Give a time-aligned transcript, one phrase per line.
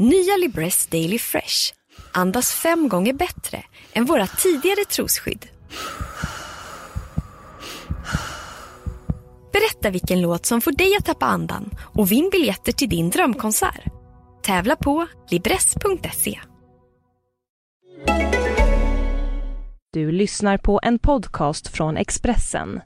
[0.00, 1.74] Nya Libresse Daily Fresh.
[2.12, 5.46] Andas fem gånger bättre än våra tidigare trosskydd.
[9.52, 13.84] Berätta vilken låt som får dig att tappa andan och vinn biljetter till din drömkonsert.
[14.42, 16.40] Tävla på libress.se.
[19.92, 22.80] Du lyssnar på en podcast från Expressen.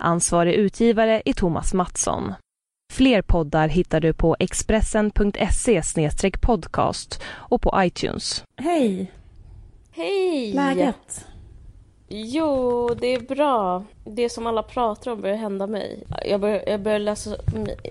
[0.00, 2.34] Ansvarig utgivare är Thomas Mattsson.
[2.94, 5.82] Fler poddar hittar du på expressen.se
[6.40, 8.44] podcast och på iTunes.
[8.56, 9.12] Hej!
[9.90, 10.52] Hej!
[10.52, 11.26] Läget?
[12.08, 13.84] Jo, det är bra.
[14.04, 16.04] Det som alla pratar om börjar hända mig.
[16.26, 17.36] Jag börjar, jag börjar läsa,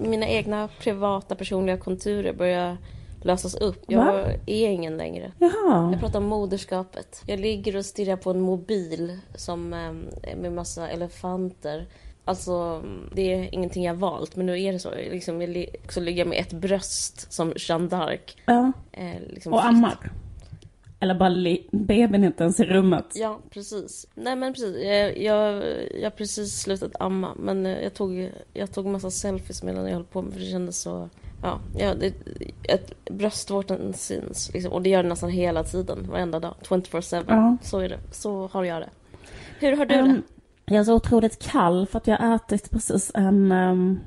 [0.02, 2.78] mina egna privata personliga konturer börjar
[3.22, 3.84] lösas upp.
[3.88, 4.24] Jag Va?
[4.46, 5.32] är ingen längre.
[5.40, 5.92] Jaha.
[5.92, 7.24] Jag pratar om moderskapet.
[7.26, 11.88] Jag ligger och stirrar på en mobil som, eh, med massa elefanter.
[12.26, 12.84] Alltså,
[13.16, 14.92] det är ingenting jag valt, men nu är det så.
[14.96, 18.20] Liksom, jag li- så ligger jag med ett bröst som Jeanne d'Arc.
[18.46, 18.72] Ja.
[18.92, 19.70] Eh, liksom Och fritt.
[19.70, 20.12] ammar?
[21.00, 23.06] Eller bara bebisen inte ens i rummet?
[23.16, 24.08] Ja, precis.
[24.16, 24.78] Nej men precis.
[24.84, 25.64] Jag, jag,
[25.96, 27.36] jag har precis slutat amma.
[27.40, 30.46] Men eh, jag tog, jag tog massa selfies medan jag höll på med för det
[30.46, 31.10] kändes så...
[31.42, 32.14] Ja, ja det,
[32.64, 34.54] ett, bröstvårtan syns.
[34.54, 36.08] Liksom, och det gör det nästan hela tiden.
[36.12, 36.56] Varenda dag.
[36.62, 37.24] 24-7.
[37.28, 37.58] Ja.
[37.64, 38.00] Så är det.
[38.12, 38.90] Så har jag det.
[39.60, 40.22] Hur har du Ehm, det?
[40.74, 44.00] Jag är så otroligt kall för att jag har ätit precis en, um,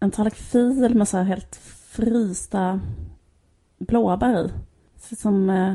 [0.00, 1.56] en tallrik fil med så här helt
[1.90, 2.80] frysta
[3.78, 4.50] blåbär i.
[5.00, 5.74] Så Som uh,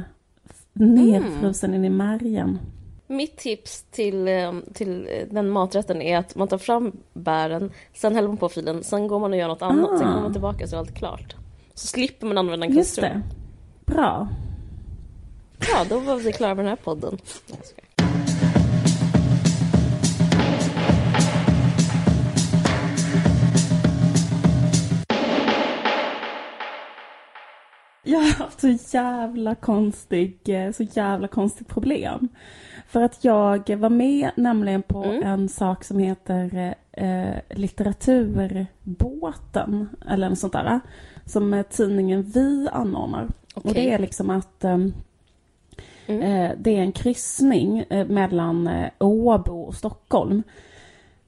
[0.74, 2.60] nedfrusen in i märgen.
[3.08, 8.16] Mitt tips till, eh, till eh, den maträtten är att man tar fram bären, sen
[8.16, 10.12] häller man på filen, sen går man och gör något annat, sen Ah.
[10.12, 11.36] kommer man tillbaka så är allt klart.
[11.74, 13.22] Så slipper man använda en Just kastrull.
[13.86, 13.94] det.
[13.94, 14.28] Bra.
[15.74, 17.18] Ja, då var vi klara med den här podden.
[17.48, 17.91] Jag skojar.
[28.12, 32.28] Jag har haft så jävla konstig, eh, så jävla konstigt problem.
[32.88, 35.24] För att jag var med nämligen på Mm.
[35.24, 40.80] en sak som heter eh, Litteraturbåten, eller något sånt där.
[41.26, 43.24] Som eh, tidningen Vi anordnar.
[43.56, 43.74] Och Okej.
[43.74, 44.94] det är liksom att ehm,
[46.08, 46.22] Mm.
[46.22, 50.44] eh, det är en kryssning eh, mellan eh, Åbo och Stockholm.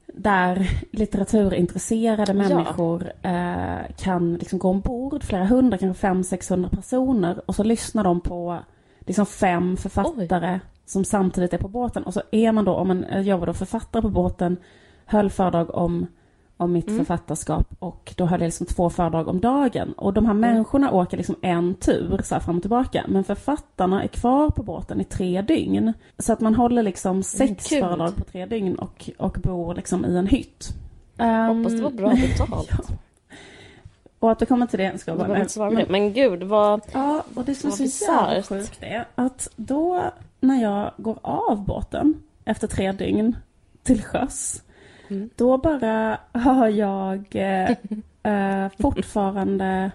[0.07, 7.41] Där litteraturintresserade människor eh, kan liksom gå ombord, flera hundra, kanske fem, 600 personer.
[7.45, 8.59] Och så lyssnar de på
[8.99, 12.03] liksom fem författare som samtidigt är på båten.
[12.03, 14.57] Och så är man då, om man eh, jobbar då författare på båten,
[15.05, 16.07] höll föredrag om,
[16.63, 16.97] om mitt Mm.
[17.05, 19.93] författarskap och då höll jag liksom två föredrag om dagen.
[19.97, 20.51] Och de här Mm.
[20.51, 23.05] människorna åker liksom en tur så fram och tillbaka.
[23.07, 25.93] Men författarna är kvar på båten i tre dygn.
[26.19, 27.79] Så att man håller liksom sex Gud.
[27.79, 30.69] föredrag på tre dygn och, och bor liksom i en hytt.
[31.17, 32.69] Hoppas det var Ehm, bra betalt.
[32.89, 32.95] ja.
[34.19, 35.17] Och att det kommer till det ska jag
[35.57, 35.69] bara...
[35.69, 35.85] det.
[35.89, 36.81] Men gud, vad...
[36.93, 40.01] Ja, och det som är så jävla sjukt är att då
[40.39, 42.13] när jag går av båten
[42.45, 43.35] efter tre dygn
[43.83, 44.62] till sjöss,
[45.13, 45.29] Mm.
[45.35, 47.71] då bara hör jag eh,
[48.23, 49.91] eh, fortfarande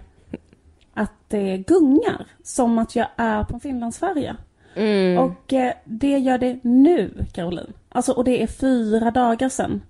[0.93, 4.37] att det gungar som att jag är på en Finlandsfärja.
[4.75, 5.17] Mm.
[5.17, 7.73] Och eh, det gör det nu, Caroline.
[7.89, 9.81] Alltså, och det är fyra dagar sedan.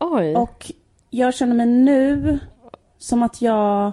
[0.00, 0.36] Oj.
[0.36, 0.72] Och
[1.10, 2.38] jag känner mig nu
[2.98, 3.86] som att jag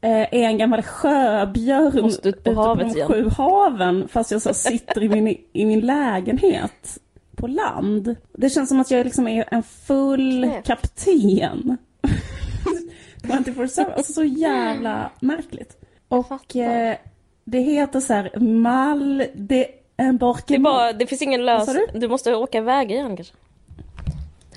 [0.00, 5.02] eh, är en gammal sjöbjörn på ute havet de sju haven fast jag så sitter
[5.02, 6.98] i min, i min lägenhet
[7.42, 8.16] på land.
[8.32, 10.66] Det känns som att jag liksom är en full Knäppt.
[10.66, 11.76] kapten.
[13.22, 15.76] 24-7, alltså så jävla märkligt.
[16.08, 16.96] Och eh,
[17.44, 19.66] det heter så här Mal de Det,
[19.96, 20.64] Embarquement.
[20.64, 21.76] bara, det finns ingen lösning.
[21.92, 21.98] du?
[21.98, 23.34] Du måste åka iväg igen kanske.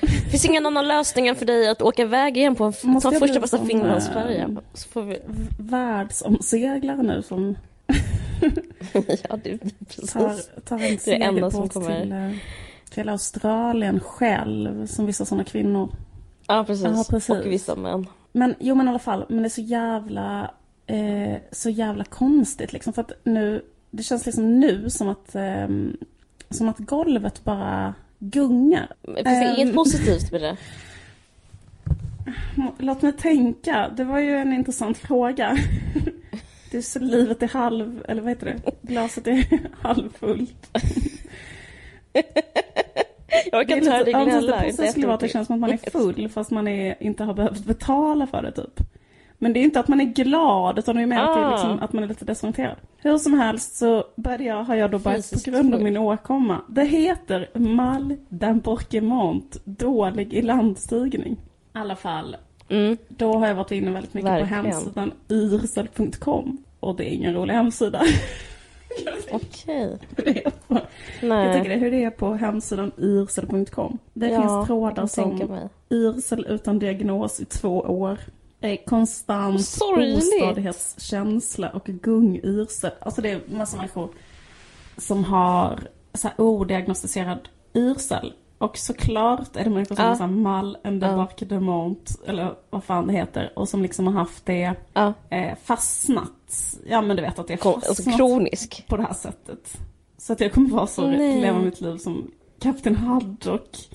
[0.01, 3.11] Det finns ingen annan lösning än för dig att åka iväg igen på en Måste
[3.11, 4.43] ta första bästa Finlandsfärja.
[4.43, 5.19] eh, Så får vi...
[5.59, 7.55] världsomseglare nu som
[9.29, 9.57] ja, det,
[9.87, 10.13] precis.
[10.13, 12.31] tar, tar en Det är det enda som kommer- till, eh,
[12.95, 15.89] till Australien själv, som vissa sådana kvinnor.
[16.47, 16.85] Ja, precis.
[16.85, 17.29] Ja, precis.
[17.29, 18.07] Och vissa män.
[18.31, 20.51] Men jo men i alla fall, men det är så jävla,
[20.87, 22.93] eh, så jävla konstigt liksom.
[22.93, 23.61] För att nu,
[23.91, 25.97] det känns liksom nu som att, ehm,
[26.49, 28.87] som att golvet bara gungar.
[29.05, 29.55] Finns det Ehm.
[29.59, 30.57] inget positivt med det?
[32.77, 35.57] Låt mig tänka, det var ju en intressant fråga.
[36.71, 38.71] Det är så livet är halv, eller vad heter det?
[38.81, 40.77] Glaset är halvfullt.
[43.51, 44.61] Jag inte höra dig gnälla.
[44.77, 47.23] Det skulle vara att det känns som att man är full fast man är, inte
[47.23, 48.79] har behövt betala för det typ.
[49.37, 51.45] Men det är inte att man är glad utan det är mer att, det är
[51.45, 51.51] Ah.
[51.51, 52.75] liksom, att man är lite desorienterad.
[52.97, 56.61] Hur som helst så började jag, har jag då börjat på grund av min åkomma.
[56.69, 61.31] Det heter mal d'embarquement, dålig i landstigning.
[61.33, 61.37] I
[61.77, 62.35] alla fall,
[62.69, 62.97] Mm.
[63.07, 64.63] då har jag varit inne väldigt mycket Verkligen.
[64.63, 66.57] på hemsidan ursel.com.
[66.79, 68.01] och det är ingen rolig hemsida.
[69.31, 69.97] Okej.
[70.67, 70.79] På-
[71.21, 73.97] Jag tänker det, hur det är på hemsidan yrsel.com.
[74.13, 75.59] Det Ja, finns trådar som
[75.91, 78.19] yrsel utan diagnos i två år.
[78.85, 80.17] Konstant Sorgligt.
[80.17, 82.91] ostadighetskänsla och gung-yrsel.
[82.99, 84.09] Alltså det är massa människor
[84.97, 85.79] som har
[86.13, 88.33] så här odiagnostiserad yrsel.
[88.57, 90.09] Och såklart är det människor som Ja.
[90.09, 91.27] har så här mal en Ja.
[91.39, 93.51] de mont, eller vad fan det heter.
[93.55, 96.75] Och som liksom har haft det Ja, eh, fastnat.
[96.87, 98.85] Ja men du vet att det är kon- fastnat alltså kronisk.
[98.87, 99.77] på det här sättet.
[100.17, 101.41] Så att jag kommer vara så, Nej.
[101.41, 103.89] leva mitt liv som Kapten Haddock.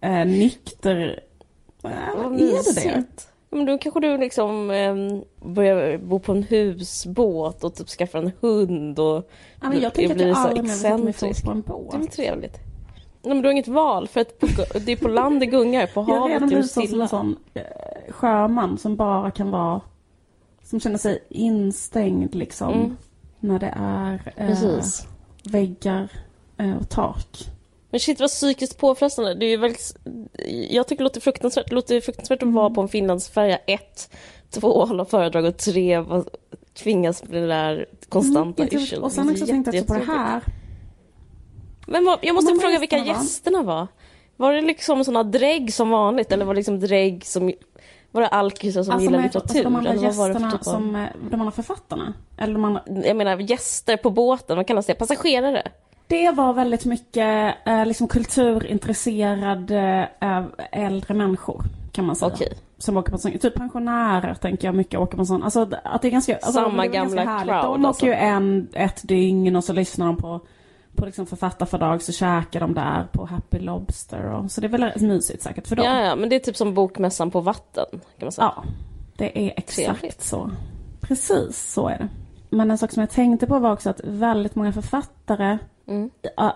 [0.00, 1.20] Eh, nykter.
[1.84, 3.04] Eh, vad är det det?
[3.50, 5.24] Men då kanske du liksom um,
[5.54, 9.30] börjar bo på en husbåt och typ skaffar en hund och
[9.60, 12.00] Ja, men jag tänker att jag aldrig mer vill sätta mig på en Det är
[12.00, 12.12] båt.
[12.12, 12.58] trevligt.
[13.22, 14.46] Nej, men du har inget val för att på,
[14.86, 17.02] det är på land det gungar, på havet är det så som stilla.
[17.04, 17.62] en sån eh,
[18.08, 19.80] sjöman som bara kan vara,
[20.64, 22.74] som känner sig instängd liksom.
[22.74, 22.96] Mm.
[23.40, 24.82] När det är eh,
[25.44, 26.08] väggar
[26.56, 27.38] eh, och tak.
[27.90, 29.34] Men shit vad psykiskt påfrestande.
[29.34, 29.96] Det är väldigt,
[30.70, 31.68] jag tycker det låter fruktansvärt.
[31.68, 32.74] Det låter fruktansvärt att vara Mm.
[32.74, 33.56] på en Finlandsfärja.
[33.56, 34.10] Ett,
[34.50, 36.24] två, hålla föredrag och tre, vara-
[36.74, 39.02] tvingas med det där konstanta Mm, yrseln.
[39.02, 40.40] och sen också tänkte jag på det här.
[41.92, 43.74] Men vad, jag måste fråga vilka gästerna var?
[43.80, 43.88] gästerna
[44.36, 44.52] var.
[44.52, 47.52] Det liksom såna drägg som vanligt eller var det liksom drägg som...
[48.14, 49.48] Var det alkisar som gillar med- litteratur?
[49.48, 50.72] alltså de andra eller vad var det gästerna typ av...
[50.72, 52.12] som, eh, de andra författarna.
[52.36, 54.94] Eller de andra, Jag menar gäster på båten, vad kallas det?
[54.94, 55.62] Passagerare?
[56.06, 60.42] Det var väldigt mycket eh, liksom kulturintresserade eh,
[60.72, 61.62] äldre människor
[61.92, 62.30] kan man säga.
[62.34, 62.52] Okej.
[62.78, 65.42] Som åker på sån, typ pensionärer tänker jag mycket åker på sån.
[65.42, 67.52] Alltså att det är ganska, alltså, Samma det är ganska gamla härligt.
[67.52, 68.06] crowd, De alltså.
[68.06, 70.40] åker ju en, ett dygn och så lyssnar de på,
[70.96, 74.92] på liksom författarförlag så käkar de där på Happy Lobster och, så det är väl
[74.96, 75.84] mysigt säkert för dem.
[75.84, 78.52] Ja, ja, men det är typ som bokmässan på vatten kan man säga.
[78.56, 78.64] Ja,
[79.16, 80.22] det är exakt Trevligt.
[80.22, 80.50] så.
[81.00, 82.08] Precis så är det.
[82.50, 86.10] Men en sak som jag tänkte på var också att väldigt många författare Mm.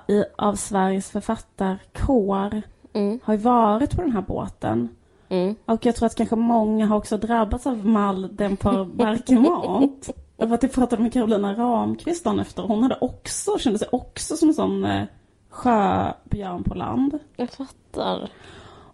[0.09, 2.63] i, i, av Sveriges författarkår
[2.93, 3.21] Mm.
[3.25, 4.89] har ju varit på den här båten.
[5.29, 5.55] Mm.
[5.65, 10.11] Och jag tror att kanske många har också drabbats av malden på Barkemat.
[10.39, 12.63] För att jag pratade med Carolina Ramqvist dagen efter.
[12.63, 15.05] Hon hade också, kände sig också som en sån eh,
[15.51, 17.19] sjöbjörn på land.
[17.37, 18.31] Jag fattar.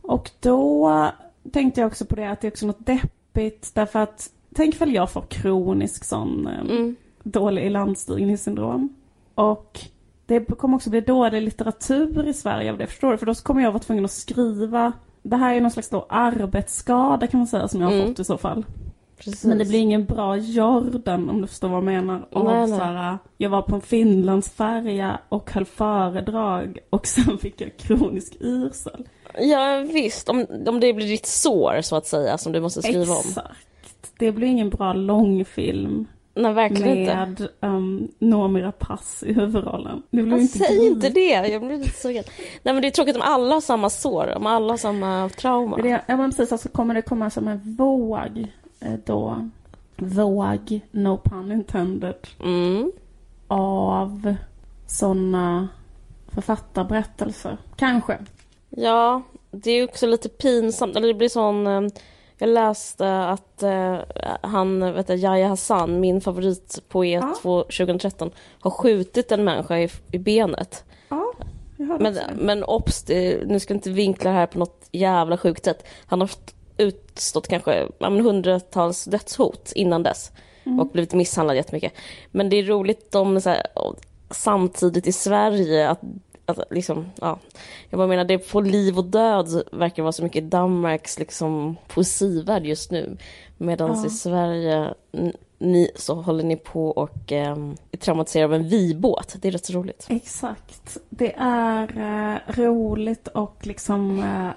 [0.03, 1.11] Och då
[1.53, 4.95] tänkte jag också på det att det är också något deppigt därför att tänk väl
[4.95, 6.97] jag får kronisk sån eh, Mm.
[7.23, 8.89] dålig ilandstigningssyndrom.
[9.35, 9.81] Och
[10.27, 13.19] det kommer också bli dålig litteratur i Sverige av det, förstår du?
[13.19, 14.93] För då kommer jag vara tvungen att skriva.
[15.23, 18.07] Det här är någon slags då arbetsskada kan man säga som jag har Mm.
[18.09, 18.65] fått i så fall.
[19.25, 19.45] Precis.
[19.45, 22.27] Men det blir ingen bra Jordan om du förstår vad jag menar.
[22.33, 22.79] Av Nej, nej.
[22.79, 29.09] här, jag var på en Finlandsfärja och höll föredrag och sen fick jag kronisk yrsel.
[29.39, 33.13] Ja visst, om, om det blir ditt sår så att säga som du måste skriva
[33.13, 33.25] om.
[33.29, 34.13] Exakt.
[34.19, 37.15] Det blir ingen bra långfilm Nej verkligen inte.
[37.15, 40.03] med um, Noomi Rapace i huvudrollen.
[40.11, 42.25] Det blir inte säg inte det, jag blir lite sugen.
[42.63, 45.77] Nej men det är tråkigt om alla har samma sår, om alla har samma trauma.
[45.77, 48.47] Det, ja men precis, alltså kommer det komma som en våg
[49.05, 49.49] då.
[49.97, 52.15] Våg, no pun intended,
[52.45, 52.93] Mm.
[53.49, 54.35] av
[54.87, 55.69] sådana
[56.29, 57.57] författarberättelser.
[57.77, 58.19] Kanske.
[58.71, 61.67] Ja, det är också lite pinsamt, eller det blir sån...
[61.67, 61.81] eh,
[62.39, 63.97] Jag läste att eh,
[64.43, 67.35] han, vet du, Yahya Hassan, min favoritpoet Ja.
[67.43, 70.85] två- 2013, har skjutit en människa i, i benet.
[71.09, 71.33] Ja,
[71.77, 73.05] jag hörde Men, också men obs,
[73.47, 75.87] nu ska jag inte vinkla det här på något jävla sjukt sätt.
[76.07, 80.31] Han har haft- utstått kanske ja, hundratals dödshot innan dess.
[80.65, 80.81] Mm.
[80.81, 81.93] Och blivit misshandlad jättemycket.
[82.31, 83.67] Men det är roligt om så här,
[84.31, 86.01] samtidigt i Sverige att,
[86.47, 87.39] att liksom, ja.
[87.91, 92.67] Jag bara menar, det på liv och död verkar vara så mycket Danmarks liksom poesivärld
[92.67, 93.17] just nu.
[93.57, 94.07] Medan Ja.
[94.07, 94.95] i Sverige
[95.63, 99.37] ni, så håller ni på och um, är traumatiserade av en vibåt.
[99.41, 100.07] Det är rätt så roligt.
[100.09, 100.99] Exakt.
[101.09, 104.51] Det är eh, roligt och liksom eh,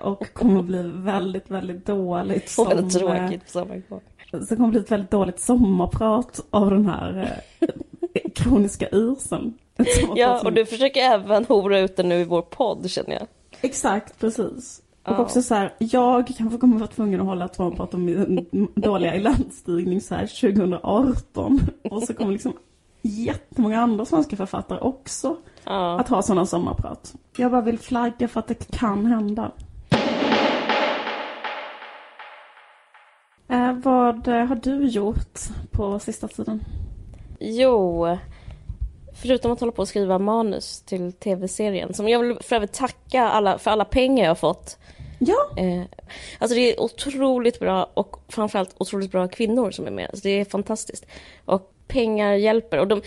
[0.00, 2.48] och kommer bli väldigt, väldigt dåligt.
[2.48, 4.00] Som, väldigt eh, tråkigt på samma gång.
[4.30, 9.58] Så det kommer bli ett väldigt dåligt sommarprat av den här eh, kroniska sommarprat
[10.16, 13.26] Ja, och du försöker även hora ut den nu i vår podd känner jag.
[13.60, 14.82] Exakt, precis.
[15.04, 18.68] Och också så här, jag kanske kommer vara tvungen att hålla ett sommarprat om min
[18.74, 21.60] dåliga ilandstigning så här 2018.
[21.90, 22.52] Och så kommer liksom
[23.02, 26.00] jättemånga andra svenska författare också Ja.
[26.00, 27.14] att ha sådana sommarprat.
[27.36, 29.52] Jag bara vill flagga för att det kan hända.
[33.48, 35.38] Eh, vad eh, har du gjort
[35.70, 36.64] på sista tiden?
[37.40, 38.06] Jo,
[39.22, 43.28] förutom att hålla på att skriva manus till tv-serien, som jag vill för övrigt tacka
[43.28, 44.78] alla, för alla pengar jag har fått
[45.18, 45.50] Ja.
[45.56, 45.82] Eh,
[46.38, 50.08] alltså det är otroligt bra och framförallt otroligt bra kvinnor som är med.
[50.10, 51.06] Alltså det är fantastiskt.
[51.44, 52.78] Och pengar hjälper.
[52.78, 53.02] Och de,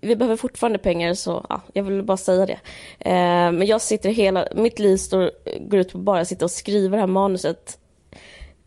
[0.00, 2.58] vi behöver fortfarande pengar, så ja, jag vill bara säga det.
[2.98, 5.30] Eh, men jag sitter hela, mitt liv står,
[5.68, 7.78] går ut på bara att sitta och skriva det här manuset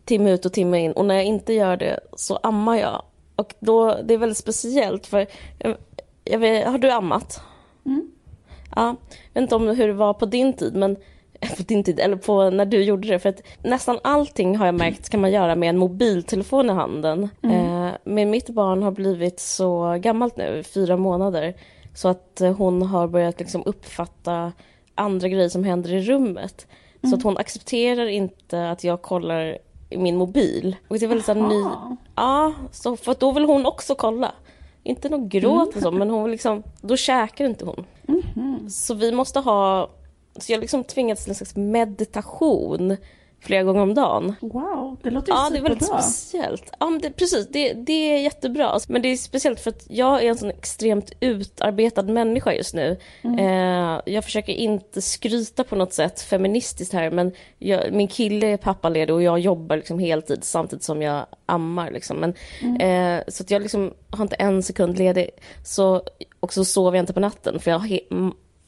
[0.04, 0.92] timme ut och timme in.
[0.92, 3.02] Och när jag inte gör det så ammar jag.
[3.36, 5.26] Och då, det är väldigt speciellt för,
[5.58, 5.76] jag,
[6.24, 7.40] jag vet, har du ammat?
[7.86, 8.10] Mm.
[8.76, 8.96] Ja,
[9.32, 10.96] jag vet inte om hur det var på din tid, men
[11.56, 13.18] på din tid, eller på när du gjorde det.
[13.18, 17.28] För att nästan allting har jag märkt kan man göra med en mobiltelefon i handen.
[17.42, 17.84] Mm.
[17.86, 21.54] Eh, men mitt barn har blivit så gammalt nu, fyra månader,
[21.94, 24.52] så att hon har börjat liksom uppfatta
[24.94, 26.66] andra grejer som händer i rummet.
[27.02, 27.10] Mm.
[27.10, 29.58] Så att hon accepterar inte att jag kollar
[29.90, 30.76] i min mobil.
[30.88, 31.64] Och det är väldigt så ny...
[32.14, 34.32] Ja, så för då vill hon också kolla.
[34.82, 37.86] Inte någon gråt och så, men hon liksom, då käkar inte hon.
[38.08, 38.70] Mm.
[38.70, 39.90] Så vi måste ha
[40.40, 42.96] så jag liksom tvingats till en slags meditation
[43.40, 44.34] flera gånger om dagen.
[44.40, 45.50] Wow, det låter ju Ja, superbra.
[45.50, 46.72] det är väldigt speciellt.
[46.80, 48.78] Ja, men det, precis, det, det är jättebra.
[48.88, 52.96] Men det är speciellt för att jag är en sån extremt utarbetad människa just nu.
[53.22, 53.38] Mm.
[53.38, 58.56] Eh, jag försöker inte skryta på något sätt feministiskt här, men jag, min kille är
[58.56, 61.90] pappaledig och jag jobbar liksom heltid samtidigt som jag ammar.
[61.90, 62.16] Liksom.
[62.16, 62.80] Men, Mm.
[63.18, 65.30] eh, så att jag liksom har inte en sekund ledig.
[65.64, 66.02] Så,
[66.40, 68.00] och så sover jag inte på natten, för jag har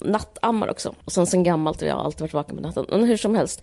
[0.01, 0.95] nattammar också.
[1.05, 2.87] Och sen, sen gammalt har jag alltid varit vaken på natten.
[2.89, 3.63] Men hur som helst.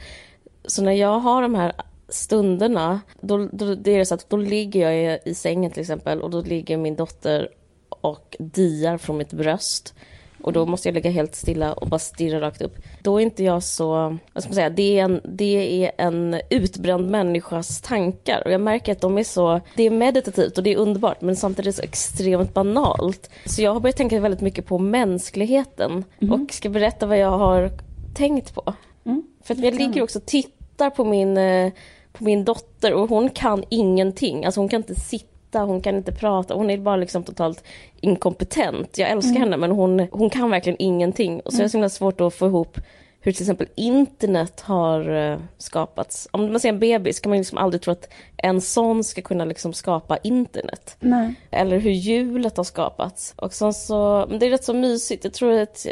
[0.66, 1.74] Så när jag har de här
[2.10, 6.22] stunderna, då, då, det är så att då ligger jag i, i sängen till exempel
[6.22, 7.50] och då ligger min dotter
[7.90, 9.94] och diar från mitt bröst.
[10.42, 12.78] Och då måste jag ligga helt stilla och bara stirra rakt upp.
[13.02, 16.42] Då är inte jag så, vad ska man säga, det är en, det är en
[16.50, 18.42] utbränd människas tankar.
[18.46, 21.36] Och jag märker att de är så, det är meditativt och det är underbart men
[21.36, 23.30] samtidigt så extremt banalt.
[23.46, 27.72] Så jag har börjat tänka väldigt mycket på mänskligheten och ska berätta vad jag har
[28.16, 28.74] tänkt på.
[29.06, 29.24] Mm.
[29.44, 31.72] För att jag ligger också och tittar på min, eh,
[32.12, 34.46] på min dotter och hon kan ingenting.
[34.46, 37.64] Alltså hon kan inte sitta, hon kan inte prata, hon är bara liksom totalt
[38.02, 38.98] inkompetent.
[38.98, 41.40] Jag älskar henne men hon, hon kan verkligen ingenting.
[41.40, 42.78] Och så är det så himla svårt att få ihop
[43.20, 46.28] hur till exempel internet har eh, skapats.
[46.32, 49.46] Om man ser en bebis kan man liksom aldrig tro att en sån ska kunna
[49.46, 50.96] liksom skapa internet.
[51.00, 51.34] Nej.
[51.52, 53.34] Eller hur hjulet har skapats.
[53.38, 55.24] Och sen så, men det är rätt så mysigt.
[55.24, 55.88] Jag tror att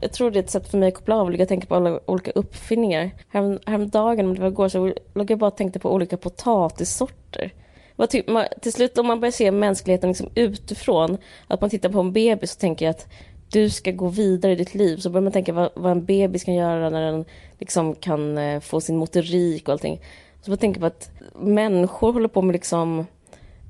[0.00, 1.66] jag tror det är ett sätt för mig att koppla av och ligga och tänka
[1.66, 3.10] på alla olika uppfinningar.
[3.28, 7.52] Härom, häromdagen, om det var igår, så låg jag bara och tänkte på olika potatissorter.
[8.06, 11.16] Typ, man, till slut om man börjar se mänskligheten liksom utifrån,
[11.46, 13.06] att man tittar på en bebis och tänker att
[13.50, 16.44] du ska gå vidare i ditt liv, så börjar man tänka vad, vad en bebis
[16.44, 17.24] kan göra när den
[17.58, 20.00] liksom kan eh, få sin motorik och allting.
[20.42, 23.06] Så man tänker på att människor håller på med liksom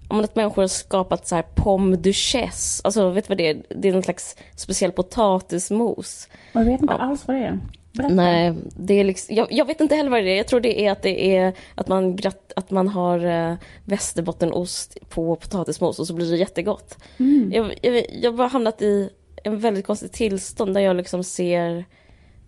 [0.08, 3.62] om att människor har skapat så här pomme duchesse, alltså vet du vad det är?
[3.68, 6.28] Det är någon slags speciell potatismos.
[6.52, 7.04] Jag vet inte Ja.
[7.04, 7.58] alls vad det är.
[7.92, 8.14] Berätta.
[8.14, 10.36] Nej, det är liksom, jag, jag vet inte heller vad det är.
[10.36, 12.18] Jag tror det är att det är att man,
[12.56, 13.54] att man har eh,
[13.84, 16.98] västerbottenost på potatismos och så blir det jättegott.
[17.18, 17.52] Mm.
[17.52, 19.10] Jag, jag, jag har hamnat i
[19.44, 21.84] en väldigt konstig tillstånd där jag liksom ser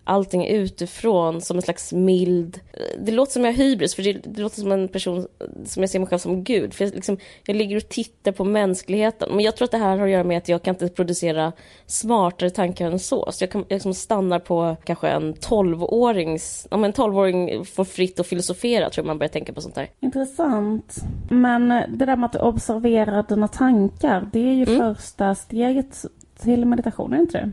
[0.03, 2.59] allting utifrån som en slags mild...
[2.99, 5.27] Det låter som jag har hybris, för det, det låter som en person
[5.65, 6.73] som jag ser mig själv som gud.
[6.73, 9.29] För jag, liksom, jag ligger och tittar på mänskligheten.
[9.31, 11.51] Men jag tror att det här har att göra med att jag kan inte producera
[11.85, 13.31] smartare tankar än så.
[13.31, 16.67] Så jag, kan, jag liksom stannar på kanske en 12-årings...
[16.71, 19.89] Om en 12-åring får fritt att filosofera tror jag man börjar tänka på sånt där.
[19.99, 20.95] Intressant.
[21.29, 24.95] Men det där med att observera dina tankar, det är ju Mm.
[24.95, 26.05] första steget
[26.39, 27.51] till meditation, är det inte det?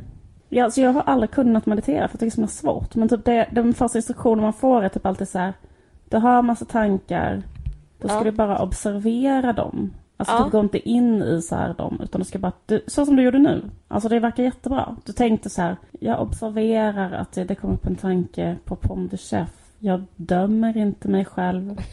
[0.53, 2.95] Ja, alltså jag har aldrig kunnat meditera för att det är så svårt.
[2.95, 5.53] Men typ det, den första instruktionen man får är typ alltid så här.
[6.09, 7.43] Du har en massa tankar.
[7.99, 8.25] Då ska Ja.
[8.25, 9.91] du bara observera dem.
[10.17, 10.45] Alltså Ja.
[10.45, 12.01] du går inte in i så här dem.
[12.03, 13.63] Utan du ska bara, du, så som du gjorde nu.
[13.89, 14.97] Alltså det verkar jättebra.
[15.05, 15.77] Du tänkte så här.
[16.01, 19.49] Jag observerar att det, det kommer upp en tanke på de chef.
[19.79, 21.77] Jag dömer inte mig själv.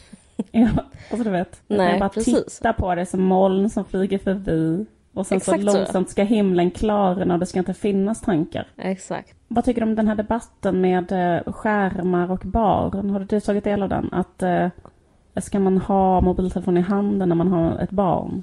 [0.52, 0.68] Ja,
[1.10, 1.60] alltså du vet.
[1.68, 2.56] Nej, jag bara precis.
[2.58, 4.86] tittar på det som moln som flyger förbi.
[5.18, 8.66] Och sen Exakt så långsamt ska himlen klarna och det ska inte finnas tankar.
[8.76, 9.34] Exakt.
[9.48, 13.10] Vad tycker du om den här debatten med eh, skärmar och barn?
[13.10, 14.08] Har du tagit del av den?
[14.12, 14.68] Att eh,
[15.40, 18.42] ska man ha mobiltelefon i handen när man har ett barn?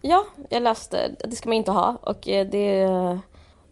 [0.00, 0.98] Ja, jag läste.
[1.24, 1.96] Det ska man inte ha.
[2.02, 2.88] Och eh, det...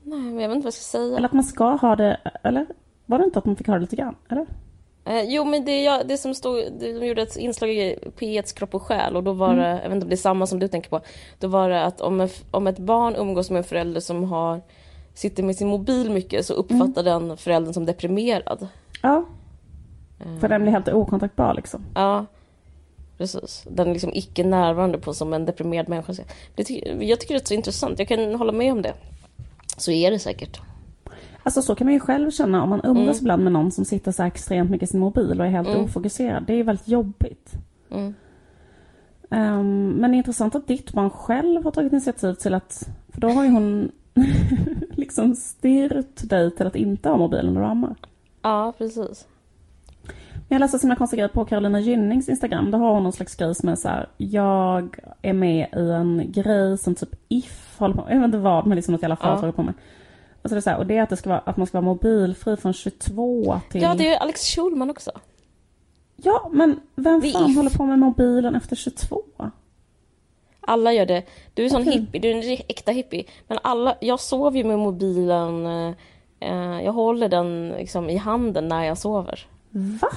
[0.03, 1.17] Nej, jag vet inte vad jag ska säga.
[1.17, 2.67] Eller att man ska ha det, eller?
[3.07, 4.15] Var det inte att man fick ha det lite grann?
[4.29, 4.47] Eller?
[5.07, 8.75] Eh, jo, men det, jag, det som stod, de gjorde ett inslag i P1s Kropp
[8.75, 10.69] och Själ och då var det, jag vet inte om det är samma som du
[10.69, 11.01] tänker på,
[11.39, 14.61] då var det att om, om ett barn umgås med en förälder som har,
[15.15, 18.69] sitter med sin mobil mycket så uppfattar den föräldern som deprimerad.
[19.03, 19.25] Ja,
[20.21, 21.85] Eh, för den blir helt okontaktbar liksom.
[21.95, 22.27] Ja,
[23.19, 23.65] precis.
[23.71, 26.13] Den är liksom icke närvarande på som en deprimerad människa.
[26.55, 26.71] Det
[27.01, 28.95] jag tycker det är så intressant, jag kan hålla med om det.
[29.77, 30.61] Så är det säkert.
[31.47, 33.17] Alltså så kan man ju själv känna om man umgås Mm.
[33.21, 35.81] ibland med någon som sitter så extremt mycket i sin mobil och är helt Mm.
[35.85, 36.45] ofokuserad.
[36.47, 37.53] Det är väldigt jobbigt.
[37.91, 38.15] Mm.
[39.31, 43.21] Ehm, men det är intressant att ditt barn själv har tagit initiativ till att, för
[43.21, 43.91] då har ju hon
[44.91, 47.95] liksom styrt dig till att inte ha mobilen när du ammar.
[48.43, 49.27] Ja, precis.
[50.49, 52.71] Jag läste såna konstiga grejer på Carolina Gynnings Instagram.
[52.71, 54.09] Då har hon någon slags grej som är så här.
[54.17, 58.13] Jag är med i en grej som typ If håller på med.
[58.15, 59.53] Jag vet inte vad, men liksom något jävla företag Ja.
[59.53, 59.75] på med.
[60.47, 61.67] Och, så är det så här, och det är att, det ska vara, att man
[61.67, 63.83] ska vara mobilfri från 22 till...
[63.83, 65.11] Ja, det är Alex Schulman också.
[66.17, 69.23] Ja, men vem är fan håller på med mobilen efter 22?
[70.61, 71.23] Alla gör det.
[71.55, 71.93] Du är sån Okej.
[71.93, 73.25] hippie, du är en äkta hippie.
[73.49, 75.95] Men alla, jag sover ju med mobilen, eh,
[76.41, 79.47] eh, jag håller den liksom i handen när jag sover.
[79.71, 80.09] Va?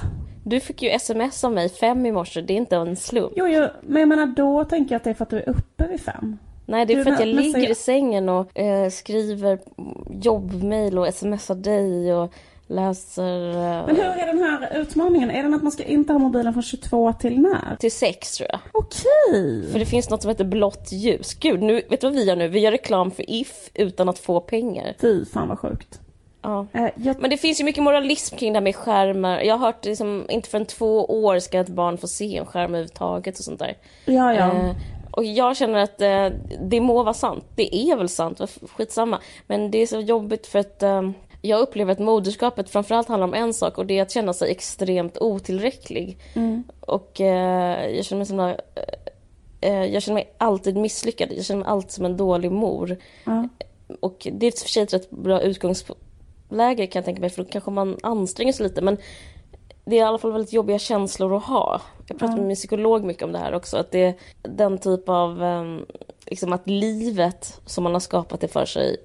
[0.44, 3.32] Du fick ju sms av mig fem i morse, det är inte en slump.
[3.36, 5.48] Jo, jo, men jag menar då tänker jag att det är för att du är
[5.48, 6.38] uppe vid fem.
[6.70, 9.58] Nej, det är för att jag ligger i sängen och eh, skriver
[10.22, 12.32] jobbmail och smsar dig och
[12.66, 15.30] läser eh, Men hur är den här utmaningen?
[15.30, 17.76] Är den att man ska inte ha mobilen från 22 till när?
[17.76, 18.60] till sex tror jag.
[18.72, 19.72] Okej!
[19.72, 21.34] För det finns något som heter blått ljus.
[21.34, 22.48] Gud, nu, vet du vad vi gör nu?
[22.48, 24.94] Vi gör reklam för If utan att få pengar.
[25.00, 26.00] Fy fan vad sjukt.
[26.42, 26.66] Ja.
[26.72, 29.40] Eh, jag, Men det finns ju mycket moralism kring det här med skärmar.
[29.40, 32.70] Jag har hört liksom, inte förrän två år ska ett barn få se en skärm
[32.70, 33.76] överhuvudtaget och sånt där.
[34.04, 34.52] ja, ja.
[34.52, 34.76] Eh,
[35.20, 36.26] och jag känner att eh,
[36.60, 37.44] det må vara sant.
[37.54, 38.40] Det är väl sant,
[38.76, 39.20] skitsamma.
[39.46, 41.10] Men det är så jobbigt för att eh,
[41.42, 44.50] jag upplever att moderskapet framförallt handlar om en sak och det är att känna sig
[44.50, 46.18] extremt otillräcklig.
[46.34, 46.64] Mm.
[46.80, 48.56] Och eh, jag känner mig som en,
[49.60, 51.28] eh, jag känner mig alltid misslyckad.
[51.36, 52.96] Jag känner mig alltid som en dålig mor.
[53.24, 53.48] ja.
[54.00, 57.30] Och det är i och för sig ett rätt bra utgångsläge kan jag tänka mig
[57.30, 58.96] för då kanske man anstränger sig lite men
[59.90, 61.80] det är i alla fall väldigt jobbiga känslor att ha.
[62.06, 62.36] Jag pratar Ja.
[62.36, 65.84] med min psykolog mycket om det här också att det är den typ av, ehm,
[66.26, 68.96] liksom att livet som man har skapat det för sig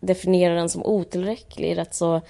[0.00, 2.20] definierar en som otillräcklig är rätt så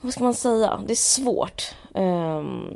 [0.00, 0.80] vad ska man säga?
[0.86, 1.74] Det är svårt.
[1.94, 2.66] Ehm,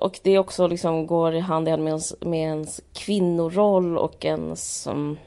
[0.00, 4.24] och, det också liksom går i hand i hand med ens, med ens kvinnoroll och
[4.24, 5.18] ens um,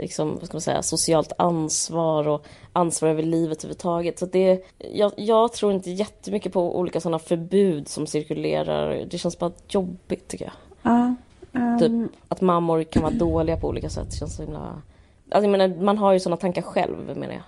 [0.00, 4.18] liksom, vad ska man säga, socialt ansvar och ansvar över livet överhuvudtaget.
[4.18, 9.06] Så det, jag, jag tror inte jättemycket på olika sådana förbud som cirkulerar.
[9.10, 10.54] Det känns bara jobbigt tycker jag.
[10.82, 11.14] ja.
[11.60, 12.12] ehm, Typ.
[12.28, 14.82] Att mammor kan vara dåliga på olika sätt känns så himla...
[15.30, 17.42] Alltså jag menar, man har ju sådana tankar själv menar jag.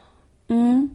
[0.57, 0.91] Mm,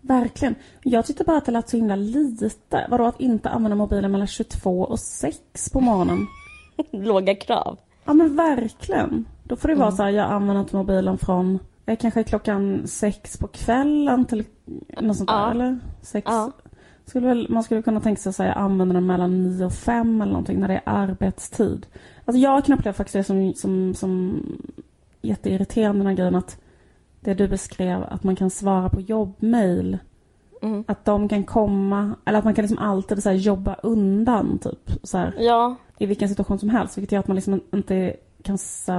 [0.00, 0.54] verkligen.
[0.82, 2.86] Jag tyckte bara att det lät så himla lite.
[2.90, 6.26] Vadå att inte använda mobilen mellan 22 och 6 på morgonen?
[6.90, 7.78] Låga krav.
[8.04, 9.24] Ja men verkligen.
[9.52, 9.96] Då får det vara Mm.
[9.96, 14.44] så här, jag använder inte mobilen från eh, kanske klockan sex på kvällen till
[15.00, 15.50] något sånt där Ja.
[15.50, 15.78] eller?
[16.02, 16.26] Sex.
[16.30, 16.52] Ja.
[17.04, 20.20] Skulle väl, man skulle kunna tänka sig att säga använder den mellan 9 och 5
[20.22, 21.86] eller någonting när det är arbetstid.
[22.24, 24.42] Alltså jag kan uppleva faktiskt det som, som, som
[25.22, 26.60] jätteirriterande den här grejen att
[27.20, 29.98] det du beskrev att man kan svara på jobbmail
[30.62, 30.84] Mm.
[30.88, 35.18] att de kan komma, eller att man kan liksom alltid så jobba undan typ så
[35.18, 36.98] här, Ja, i vilken situation som helst.
[36.98, 38.58] Vilket gör att man liksom inte kan,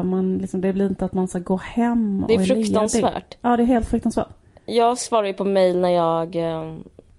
[0.10, 3.38] man liksom, det blir inte att man här, går hem det är och fruktansvärt.
[3.42, 4.28] Ja, det är helt fruktansvärt.
[4.66, 6.76] Jag svarar ju på mail när jag, eh,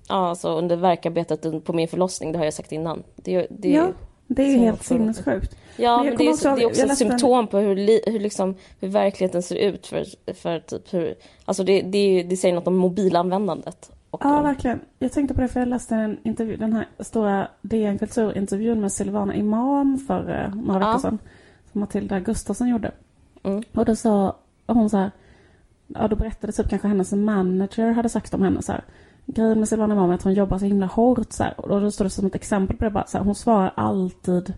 [0.09, 3.03] ja alltså under verkarbetet på min förlossning, det har jag sagt innan.
[3.17, 3.87] Det, det, ja,
[4.27, 5.57] det är ju helt sinnessjukt.
[5.77, 7.77] Ja, Men men, det, är, också det är också ett läste en- symptom på hur,
[7.77, 12.37] li, hur, liksom, hur verkligheten ser ut för, för typ hur, alltså det, det, det
[12.37, 13.91] säger något om mobilanvändandet.
[14.21, 14.81] Ja, verkligen.
[14.99, 18.93] Jag tänkte på det för jag läste en intervju, den här stora DN Kulturintervjun med
[18.93, 20.99] Silvana Imam för eh, några veckor Ja.
[20.99, 21.19] sedan.
[21.75, 22.91] Matilda Gustafsson gjorde.
[23.43, 23.63] Mm.
[23.75, 25.11] Och då sa hon så här,
[25.87, 28.85] ja då berättade typ kanske hennes manager hade sagt om henne så här.
[29.27, 31.61] Grejen med Silvana Imam är att hon jobbar så himla hårt så här.
[31.61, 34.55] Och då står det som ett exempel på det bara så här, hon svarar alltid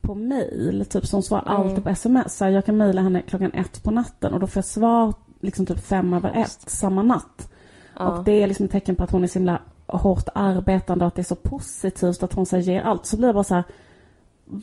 [0.00, 0.86] på mail.
[0.90, 1.68] Typ så hon svarar Mm.
[1.68, 2.36] alltid på sms.
[2.36, 5.14] Så här, jag kan mejla henne klockan ett på natten och då får jag svar
[5.40, 7.50] liksom typ fem över ett samma natt.
[7.98, 8.08] ja.
[8.08, 11.06] Och det är liksom ett tecken på att hon är så himla hårt arbetande och
[11.08, 13.06] att det är så positivt att hon säger allt.
[13.06, 13.64] Så blir jag bara så här,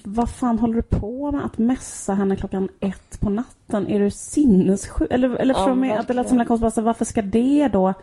[0.03, 3.87] vad fan håller du på med att messa henne klockan ett på natten?
[3.87, 5.11] Är du sinnessjuk?
[5.11, 7.05] Eller, eller Ja, för mig att det lät så himla konstigt, bara så här, varför
[7.05, 7.93] ska det då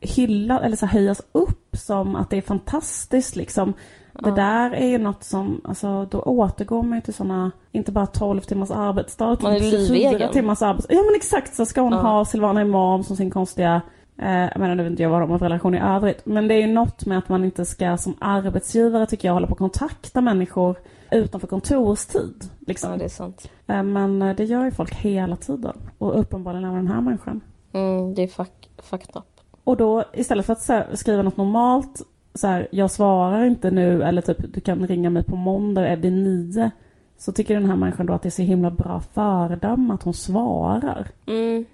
[0.00, 3.72] hylla eller så höjas upp som att det är fantastiskt liksom?
[4.12, 4.34] Det Ja.
[4.34, 8.40] där är ju något som, alltså då återgår man ju till sådana, inte bara 12
[8.40, 10.32] timmars arbetsdag utan 24 livegen.
[10.32, 10.94] timmars arbetsdag.
[10.94, 11.98] Ja men exakt, så ska hon Ja.
[11.98, 13.80] ha Silvana Imam som sin konstiga
[14.22, 16.26] Eh, jag menar, nu vet inte jag vad de har för relation i övrigt.
[16.26, 19.46] Men det är ju något med att man inte ska som arbetsgivare, tycker jag, hålla
[19.46, 20.76] på att kontakta människor
[21.12, 22.44] utanför kontorstid.
[22.66, 22.90] Liksom.
[22.90, 23.50] ja, det är sant.
[23.66, 25.76] Eh, men eh, det gör ju folk hela tiden.
[25.98, 27.40] Och uppenbarligen även den här människan.
[27.72, 29.24] Mm, det är fuck, fucked up.
[29.64, 32.02] Och då istället för att här, skriva något normalt,
[32.34, 35.96] så här, jag svarar inte nu, eller typ du kan ringa mig på måndag, är
[35.96, 36.70] det nio?
[37.18, 40.14] Så tycker den här människan då att det är så himla bra föredöme att hon
[40.14, 41.08] svarar.
[41.26, 41.64] Mm,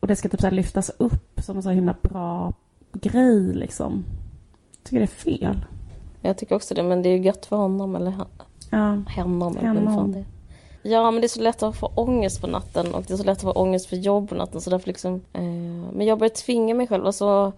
[0.00, 2.52] Och det ska typ så här lyftas upp som en så himla bra
[2.92, 4.04] grej liksom.
[4.72, 5.64] Jag tycker det är fel.
[6.20, 8.10] Jag tycker också det, men det är ju gött för honom eller
[8.72, 9.02] Ja.
[9.70, 10.24] Eller vad fan det är.
[10.82, 13.24] Ja, men det är så lätt att få ångest på natten och det är så
[13.24, 14.60] lätt att få ångest för jobb på natten.
[14.60, 15.42] Så därför liksom, eh,
[15.92, 17.06] men jag börjar tvinga mig själv.
[17.06, 17.52] Alltså,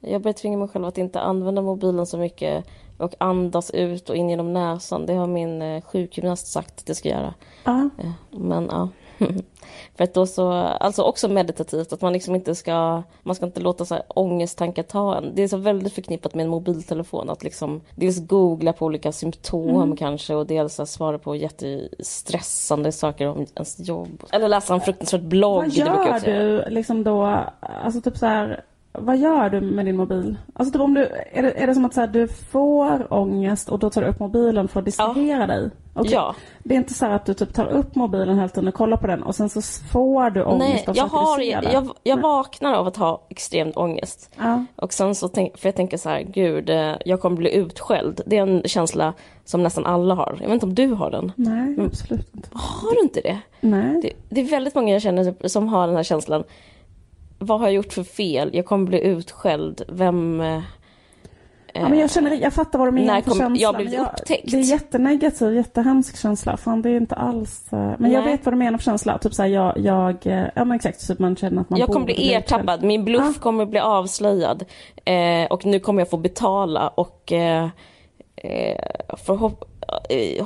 [0.00, 2.64] jag börjar tvinga mig själv att inte använda mobilen så mycket
[2.98, 5.06] och andas ut och in genom näsan.
[5.06, 7.34] Det har min eh, sjukgymnast sagt att jag ska göra.
[7.64, 7.90] Ja.
[7.98, 8.88] Eh, Men ja.
[9.96, 13.60] För att då så, alltså också meditativt, att man liksom inte ska, man ska inte
[13.60, 15.34] låta så här ångesttankar ta en.
[15.34, 19.96] Det är så väldigt förknippat med en mobiltelefon, att liksom dels googla på olika symptom
[19.96, 24.22] kanske och dels svara på jättestressande saker om ens jobb.
[24.32, 25.56] Eller läsa en fruktansvärt blogg.
[25.56, 30.36] Vad gör du liksom då, alltså typ så här, vad gör du med din mobil?
[30.52, 31.00] Alltså typ om du,
[31.32, 34.08] är det, är det som att så här, du får ångest och då tar du
[34.08, 35.70] upp mobilen för att distrahera dig?
[36.00, 36.12] Okej.
[36.12, 36.34] Ja.
[36.62, 39.06] Det är inte så att du typ tar upp mobilen hela tiden och kollar på
[39.06, 42.16] den och sen så får du ångest Nej, av jag, har, du ser jag, jag
[42.16, 42.22] Nej.
[42.22, 44.30] vaknar av att ha extremt ångest.
[44.38, 44.64] Ja.
[44.76, 48.20] Och sen så tänk, för jag tänker så här, gud, eh, jag kommer bli utskälld.
[48.26, 50.38] Det är en känsla som nästan alla har.
[50.40, 51.32] Jag vet inte om du har den.
[51.36, 52.48] Nej, absolut inte.
[52.52, 53.38] Har du inte det?
[53.60, 54.00] Nej.
[54.02, 56.44] Det, det är väldigt många jag känner typ som har den här känslan.
[57.38, 58.50] Vad har jag gjort för fel?
[58.52, 59.82] Jag kommer bli utskälld.
[59.88, 60.42] Vem...
[61.74, 63.56] Ja, men jag, känner, jag fattar vad du menar för känsla.
[63.56, 64.50] jag men upptäckt?
[64.50, 66.56] Det är jättenegativ, jättehemsk känsla.
[66.56, 67.72] Fan, det är inte alls...
[67.72, 68.32] eh, Men jag Nej.
[68.32, 69.18] vet vad du menar för känsla.
[69.18, 70.26] Typ såhär, jag, jag...
[70.26, 72.82] eh, Ja men exakt, typ man känner att man jag kommer bli ertappad.
[72.82, 73.40] Min bluff Ja.
[73.42, 74.64] kommer bli avslöjad.
[75.04, 76.88] Eh, och nu kommer jag få betala.
[76.88, 77.68] Och eh,
[78.36, 78.78] eh,
[79.16, 79.64] förhopp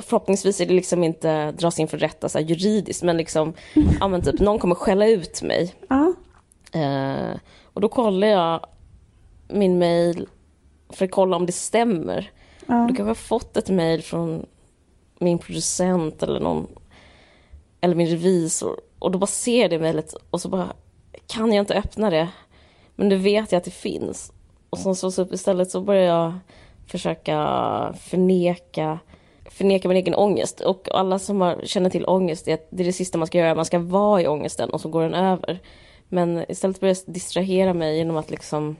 [0.01, 3.03] förhoppningsvis är det liksom inte dras inför rätta så här, juridiskt.
[3.03, 3.53] Men liksom,
[3.99, 5.73] ja men typ någon kommer skälla ut mig.
[5.89, 6.13] Ja.
[6.79, 7.37] Eh,
[7.73, 8.59] och då kollar jag
[9.47, 10.27] min mail
[10.89, 12.31] för att kolla om det stämmer.
[12.65, 12.73] Ja.
[12.73, 14.45] Då kanske jag fått ett mail från
[15.19, 16.67] min producent eller någon
[17.81, 20.73] eller min revisor och då bara ser jag det mejlet och så bara
[21.27, 22.29] kan jag inte öppna det.
[22.95, 24.31] Men nu vet jag att det finns.
[24.69, 26.33] Och sen så, så istället så börjar jag
[26.87, 28.99] försöka förneka
[29.45, 30.59] förneka min egen ångest.
[30.59, 33.37] Och alla som har, känner till ångest, är, att det är det sista man ska
[33.37, 33.55] göra.
[33.55, 35.59] Man ska vara i ångesten och så går den över.
[36.09, 38.75] Men istället börjar jag distrahera mig genom att liksom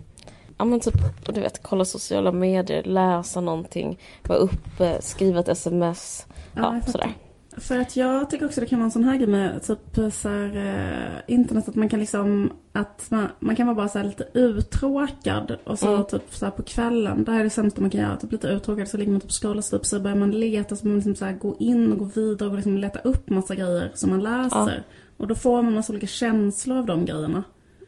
[0.58, 0.94] Ja men typ,
[1.34, 6.26] du vet, kolla sociala medier, läsa någonting, vara uppe, skriva ett sms.
[6.56, 7.14] Ja, Ja, sådär.
[7.58, 10.30] För att jag tycker också det kan vara en sån här grej med typ så
[10.30, 14.28] här, eh, internet att man kan liksom att man, man kan vara bara så lite
[14.34, 16.06] uttråkad och så Mm.
[16.06, 18.88] typ så på kvällen, det här är det sämsta man kan göra, typ lite uttråkad
[18.88, 21.16] så ligger man typ och scrollar så typ så börjar man leta så man liksom
[21.16, 24.24] så här gå in och gå vidare och liksom leta upp massa grejer som man
[24.24, 24.84] läser.
[25.18, 27.44] Och då får man massa olika känslor av de grejerna.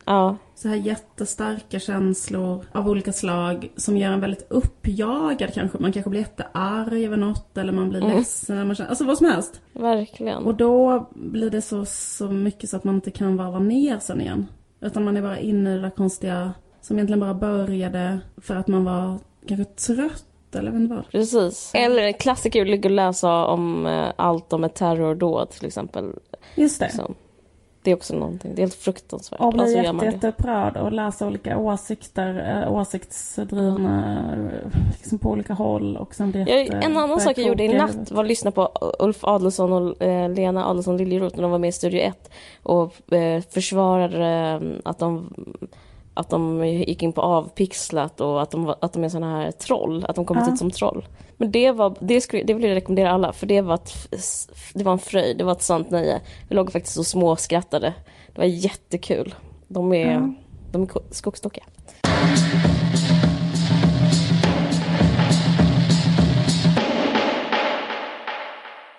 [0.07, 5.77] Ja, Så här jättestarka känslor av olika slag som gör en väldigt uppjagad kanske.
[5.79, 8.17] Man kanske blir jättearg över något eller man blir Mm.
[8.17, 8.67] ledsen.
[8.67, 9.61] Man känner, alltså vad som helst.
[9.73, 10.43] verkligen.
[10.43, 14.21] Och då blir det så, så mycket så att man inte kan varva ner sen
[14.21, 14.47] igen.
[14.81, 18.67] Utan man är bara inne i det där konstiga som egentligen bara började för att
[18.67, 21.09] man var kanske trött eller vet inte vad.
[21.11, 21.71] Precis.
[21.73, 26.13] Eller en klassiker att läsa om eh, allt om ett terrordåd till exempel.
[26.55, 26.85] Just det.
[26.85, 27.13] Liksom.
[27.87, 29.39] Det är också någonting, det är helt fruktansvärt.
[29.39, 35.53] Och bli Alltså, jätte, jätteupprörd och läsa olika åsikter, äh, åsiktsdrivna eh, liksom på olika
[35.53, 38.51] håll och sen Jag, jätte- en annan sak jag gjorde i natt var att lyssna
[38.51, 38.69] på
[38.99, 42.29] Ulf Adelsson och eh, Lena Adelsson Liljeroth när de var med i Studio 1
[42.63, 45.33] och eh, försvarade eh, att de
[46.13, 50.05] att de gick in på avpixlat och att de, att de är såna här troll,
[50.09, 50.53] att de kommit Ja.
[50.53, 51.05] ut som troll.
[51.37, 53.93] Men det, var, det, skulle, det vill jag rekommendera alla, för det var, ett,
[54.73, 56.21] det var en fröjd, det var ett sant nöje.
[56.49, 57.93] Vi låg faktiskt och småskrattade.
[58.33, 59.35] Det var jättekul.
[59.67, 60.33] De är, Ja.
[60.71, 61.63] de är ko- skogstokiga.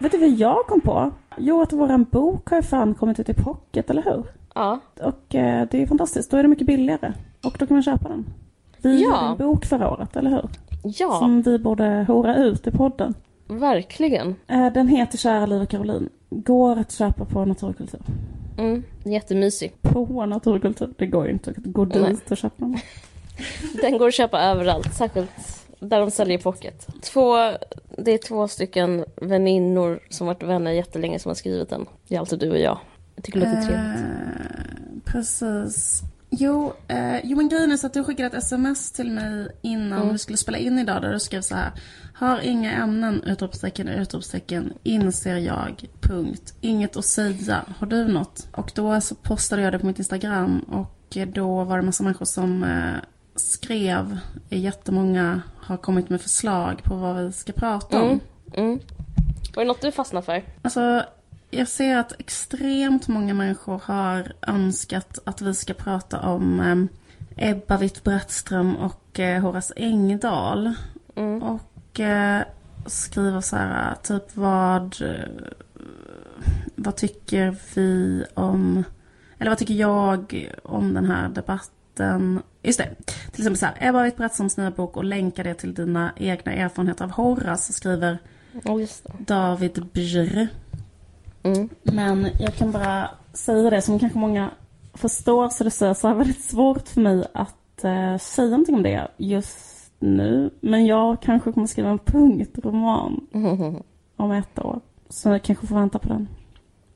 [0.01, 1.11] Vet du vad jag kom på?
[1.39, 4.25] Jo, att våran bok har ju fan kommit ut i pocket, eller hur?
[4.55, 7.13] Ja, Och eh, det är fantastiskt, då är det mycket billigare.
[7.45, 8.27] Och då kan man köpa den.
[8.83, 9.07] Vi Ja.
[9.09, 10.49] gjorde en bok förra året, eller hur?
[10.83, 13.15] Ja Som vi borde hora ut i podden.
[13.49, 14.35] verkligen.
[14.47, 16.09] Eh, den heter Kära Liv och Caroline.
[16.31, 18.01] Går att köpa på Naturkultur.
[18.59, 19.73] Mm, jättemysig.
[19.83, 20.95] På Naturkultur?
[20.99, 22.77] Det går ju inte gå dit och köpa den.
[23.83, 25.31] Den går att köpa överallt, särskilt
[25.81, 26.87] där de säljer pocket.
[27.03, 27.37] Två,
[27.99, 31.87] det är två stycken väninnor som varit vänner jättelänge som har skrivit den.
[32.09, 32.79] Det är alltid du och jag.
[33.15, 34.01] Jag tycker det låter trevligt.
[34.01, 36.03] Eh, precis.
[36.31, 39.99] Jo, eh, jo, men grejen är så att du skickade ett sms till mig innan
[40.03, 40.13] Mm.
[40.13, 41.73] vi skulle spela in idag där du skrev så här.
[42.15, 46.55] Har inga ämnen, utropstecken, utropstecken, inser jag, punkt.
[46.61, 47.65] Inget att säga.
[47.79, 48.47] Har du något?
[48.53, 52.05] Och då så postade jag det på mitt Instagram och eh, då var det massa
[52.05, 52.95] människor som eh,
[53.35, 54.19] skrev.
[54.49, 58.09] Jättemånga har kommit med förslag på vad vi ska prata om.
[58.09, 58.21] Mm,
[58.55, 58.81] mm.
[59.57, 60.43] Var det något du fastnade för?
[60.63, 61.03] Alltså,
[61.51, 66.89] jag ser att extremt många människor har önskat att vi ska prata om
[67.37, 70.73] Ebba Witt-Brattström och eh, Horace Engdahl.
[71.17, 71.43] Mm.
[71.43, 72.43] Och eh,
[72.87, 75.03] skriver så här, typ vad...
[75.03, 75.29] eh,
[76.77, 78.85] Vad tycker vi om...
[79.39, 82.43] Eller vad tycker jag om den här debatten?
[82.63, 82.95] Just det.
[83.33, 87.05] Till exempel så här, Ebba Witt-Brattströms nya bok och länka det till dina egna erfarenheter
[87.05, 88.19] av Horace skriver
[88.53, 88.69] det.
[89.19, 90.49] David Bjr.
[91.43, 91.69] Mm.
[91.83, 94.51] Men jag kan bara säga det som kanske många
[94.95, 98.75] förstår så det säger så är det väldigt svårt för mig att eh, säga någonting
[98.75, 100.51] om det just nu.
[100.61, 103.27] Men jag kanske kommer skriva en punktroman
[104.17, 104.81] om ett år.
[105.09, 106.29] Så jag kanske får vänta på den.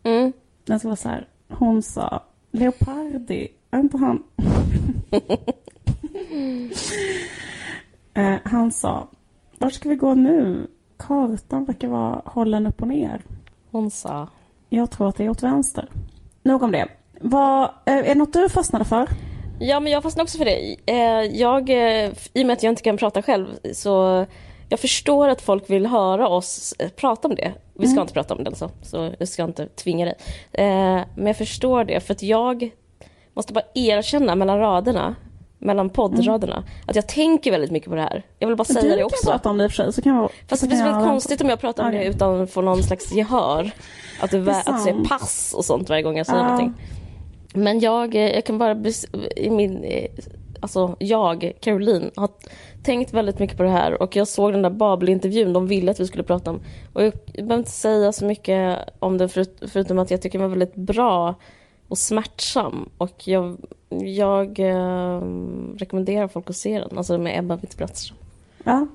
[0.03, 0.33] Mm.
[0.65, 1.29] Den ska vara så här.
[1.49, 4.23] Hon sa Leopardi, är inte han?
[8.15, 9.09] eh, han sa
[9.59, 10.67] Vart ska vi gå nu?
[10.97, 13.23] Kartan verkar vara hållen upp och ner.
[13.73, 14.29] Hon sa.
[14.69, 15.89] Jag tror att det är åt vänster.
[16.43, 16.89] Nog om det.
[17.21, 19.09] Vad, eh, är det något du fastnade för?
[19.61, 20.77] Ja, men jag fastnade också för det.
[20.87, 24.27] Eh, Jag, eh, I och med att jag inte kan prata själv, så
[24.69, 27.53] jag förstår att folk vill höra oss prata om det.
[27.75, 30.15] Vi ska inte prata om det alltså, så jag ska inte tvinga dig.
[31.15, 32.71] Men jag förstår det, för att jag
[33.35, 35.15] måste bara erkänna mellan raderna,
[35.63, 38.23] mellan poddraderna, att jag tänker väldigt mycket på det här.
[38.39, 39.31] Jag vill bara säga du det kan också.
[39.31, 39.93] prata om det i och för sig.
[39.93, 42.01] Så kan jag, Fast det blir så kan väldigt konstigt om jag pratar om Okej.
[42.05, 43.71] det utan att få någon slags gehör.
[44.21, 46.45] Att det, Det att säga pass och sånt varje gång jag säger Ja.
[46.49, 46.75] någonting.
[47.55, 48.77] Men jag, eh, jag kan bara
[49.37, 50.07] i min, eh,
[50.61, 52.29] alltså jag, Caroline, har
[52.83, 56.01] tänkt väldigt mycket på det här och jag såg den där Babel-intervjun de ville att
[56.01, 56.61] vi skulle prata om.
[56.93, 60.49] Och jag behöver inte säga så mycket om den förut, förutom att jag tycker den
[60.51, 61.35] var väldigt bra
[61.93, 62.89] och smärtsam.
[62.99, 63.57] Och jag,
[64.05, 65.21] jag eh,
[65.77, 68.17] rekommenderar folk att se den, alltså med Ebba Witt-Brattström.
[68.65, 68.87] Ja.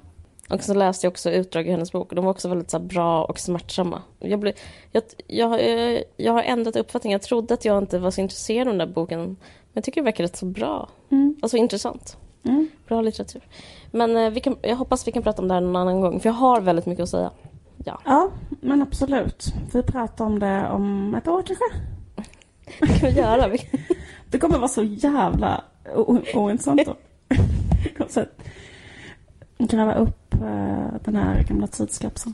[0.50, 2.86] Och så läste jag också utdrag i hennes bok de var också väldigt så här,
[2.86, 4.02] bra och smärtsamma.
[4.20, 4.54] Jag, blev,
[4.92, 7.12] jag, jag, eh, jag har ändrat uppfattning.
[7.12, 9.20] Jag trodde att jag inte var så intresserad av den där boken.
[9.20, 9.38] Men
[9.74, 10.90] jag tycker det verkar rätt så bra.
[11.10, 11.36] Mm.
[11.42, 12.18] Alltså intressant.
[12.44, 12.68] Mm.
[12.88, 13.42] Bra litteratur.
[13.92, 16.20] Men eh, vi kan, jag hoppas vi kan prata om det här någon annan gång.
[16.20, 17.32] För jag har väldigt mycket att säga.
[17.86, 18.30] Ja, ja,
[18.62, 19.46] men absolut.
[19.74, 21.66] Vi pratar om det om ett år kanske.
[22.80, 23.52] Det kan vi göra.
[24.30, 25.64] Det kommer vara så jävla
[26.34, 26.96] ointressant då.
[29.66, 32.34] Gräva upp eh, den här gamla tidskapseln.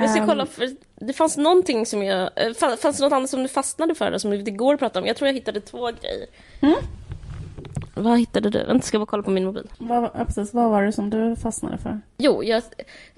[0.00, 2.20] Vi ska Ehm, kolla, för det fanns någonting som jag...
[2.22, 5.00] eh, fa- Fanns det något annat som du fastnade för som det går att prata
[5.00, 5.06] om?
[5.06, 6.26] Jag tror jag hittade två grejer.
[6.60, 6.74] Mm.
[7.94, 8.64] Vad hittade du?
[8.64, 9.68] Vänta, ska jag bara kolla på min mobil.
[9.78, 12.00] Vad, ja, precis, vad var det som du fastnade för?
[12.18, 12.62] Jo, jag,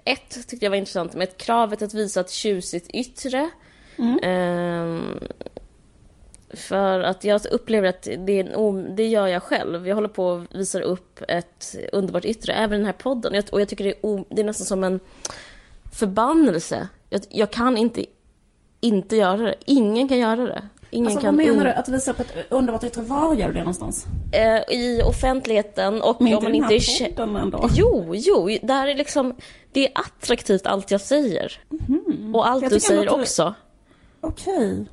[0.04, 3.50] ett tyckte jag var intressant med kravet att visa ett tjusigt yttre.
[3.98, 4.18] Mm.
[4.22, 5.18] Ehm,
[6.56, 9.88] för att jag upplever att det, en, det gör jag själv.
[9.88, 13.34] Jag håller på och visar upp ett underbart yttre, även i den här podden.
[13.34, 15.00] Jag- Och jag tycker det är, o, det är nästan som en
[15.92, 16.88] förbannelse.
[17.10, 18.04] Jag, jag kan inte
[18.80, 19.54] inte göra det.
[19.64, 20.62] Ingen kan göra det.
[20.90, 21.70] Ingen Alltså, kan vad menar du?
[21.70, 23.02] Att visa upp ett underbart yttre?
[23.02, 24.06] Var gör du det någonstans?
[24.32, 27.68] Eh, I offentligheten och Men om inte man den inte är här podden ändå.
[27.74, 29.34] Jo, jo, det här är liksom,
[29.72, 31.60] det är attraktivt allt jag säger.
[32.34, 33.54] Och allt Jag du säger du- också.
[34.20, 34.86] Okej.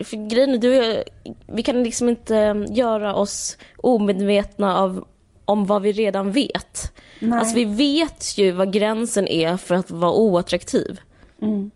[0.00, 1.04] För grejen är, du, och jag-
[1.46, 5.04] vi kan liksom inte eh, göra oss omedvetna av,
[5.44, 6.92] om vad vi redan vet.
[7.20, 7.38] Nej.
[7.38, 11.00] Alltså vi vet ju vad gränsen är för att vara oattraktiv.
[11.42, 11.70] Mm.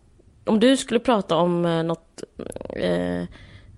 [0.45, 2.23] Om du skulle prata om eh, något,
[2.69, 3.23] eh,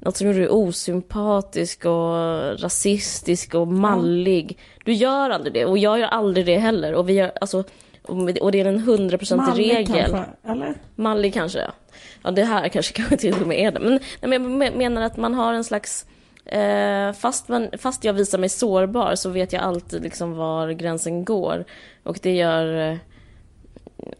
[0.00, 2.14] något som gjorde dig osympatisk och
[2.60, 4.58] rasistisk och mallig.
[4.84, 6.94] Du gör aldrig det och jag gör aldrig det heller.
[6.94, 7.64] Och, vi gör, alltså,
[8.40, 9.86] och det är en hundraprocentig Mallig regel.
[10.10, 10.74] kanske, eller?
[10.94, 11.72] Mallig kanske, ja.
[12.22, 13.80] Ja, det här kanske kanske till och med är det.
[13.80, 14.00] Men,
[14.58, 16.06] men jag menar att man har en slags...
[16.46, 21.24] Eh, fast, man, fast jag visar mig sårbar så vet jag alltid liksom var gränsen
[21.24, 21.64] går.
[22.02, 22.90] Och det gör...
[22.90, 22.96] eh,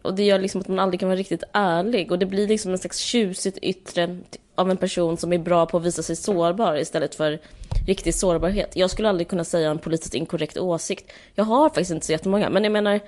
[0.01, 2.11] Och det gör liksom att man aldrig kan vara riktigt ärlig.
[2.11, 4.17] Och det blir liksom en slags tjusigt yttre
[4.55, 7.39] av en person som är bra på att visa sig sårbar istället för
[7.87, 8.75] riktig sårbarhet.
[8.75, 11.11] Jag skulle aldrig kunna säga en politiskt inkorrekt åsikt.
[11.35, 12.99] Jag har faktiskt inte så jättemånga, men jag menar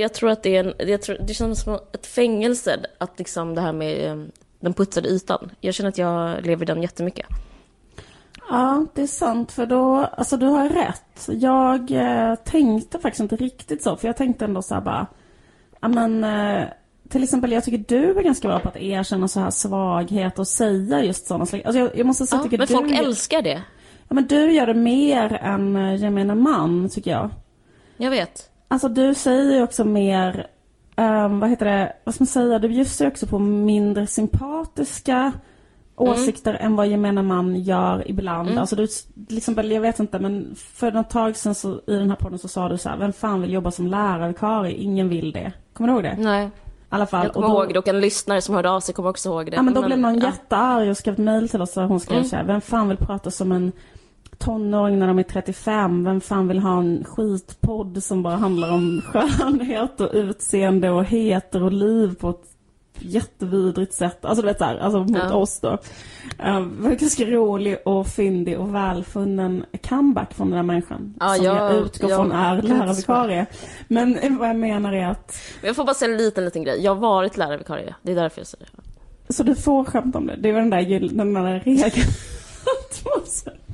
[0.00, 3.60] jag tror att det är en, tror, det känns som ett fängelse, att liksom det
[3.60, 4.24] här med eh,
[4.60, 5.50] den putsade ytan.
[5.60, 7.26] Jag känner att jag lever i den jättemycket.
[8.48, 9.52] Ja, det är sant.
[9.52, 11.28] För då, alltså du har rätt.
[11.28, 13.96] Jag eh, tänkte faktiskt inte riktigt så.
[13.96, 15.06] För jag tänkte ändå så här bara,
[15.80, 16.64] ja men eh,
[17.08, 20.48] till exempel jag tycker du är ganska bra på att erkänna så här svaghet och
[20.48, 21.62] säga just sådana slag.
[21.64, 23.62] Alltså jag, jag måste säga, Ja, tycker men du, folk älskar det.
[24.08, 27.30] ja, men du gör det mer än eh, gemene man, tycker jag.
[27.96, 28.49] Jag vet.
[28.72, 30.46] Alltså du säger ju också mer,
[30.96, 35.32] ehm, vad heter det, vad ska man säga, du bjussar ju också på mindre sympatiska
[35.96, 38.58] åsikter än vad gemene man gör ibland.
[38.58, 38.86] Alltså du,
[39.36, 42.48] exempel, jag vet inte, men för något tag sedan så, i den här podden så
[42.48, 44.72] sa du så här, vem fan vill jobba som lärarvikarie?
[44.76, 45.52] Ingen vill det.
[45.72, 46.16] Kommer du ihåg det?
[46.18, 46.50] Nej.
[47.02, 47.24] I fall.
[47.24, 49.28] Jag kommer Och då- ihåg det och en lyssnare som hörde av sig kommer också
[49.28, 49.56] ihåg det.
[49.56, 50.26] Ja men då blev någon ja.
[50.26, 52.28] jättearg och skrev ett mejl till oss och hon skrev Mm.
[52.28, 53.72] så här, vem fan vill prata som en
[54.40, 56.04] tonåring när de är 35.
[56.04, 61.62] Vem fan vill ha en skitpodd som bara handlar om skönhet och utseende och heter
[61.62, 62.50] och liv på ett
[62.98, 64.24] jättevidrigt sätt.
[64.24, 65.34] Alltså du vet såhär, alltså mot ja.
[65.34, 65.78] oss då.
[66.44, 71.14] Um, ganska rolig och fyndig och välfunnen comeback från den där människan.
[71.20, 73.46] Ja, som jag, jag utgår ja, från är lärarvikarie.
[73.88, 75.36] Men vad jag menar är att...
[75.62, 76.80] Jag får bara säga en liten, liten grej.
[76.84, 77.94] Jag har varit lärarvikarie.
[78.02, 79.32] Det är därför jag säger det.
[79.32, 80.36] Så du får skämta om det?
[80.36, 81.92] Det var den där, den där regeln.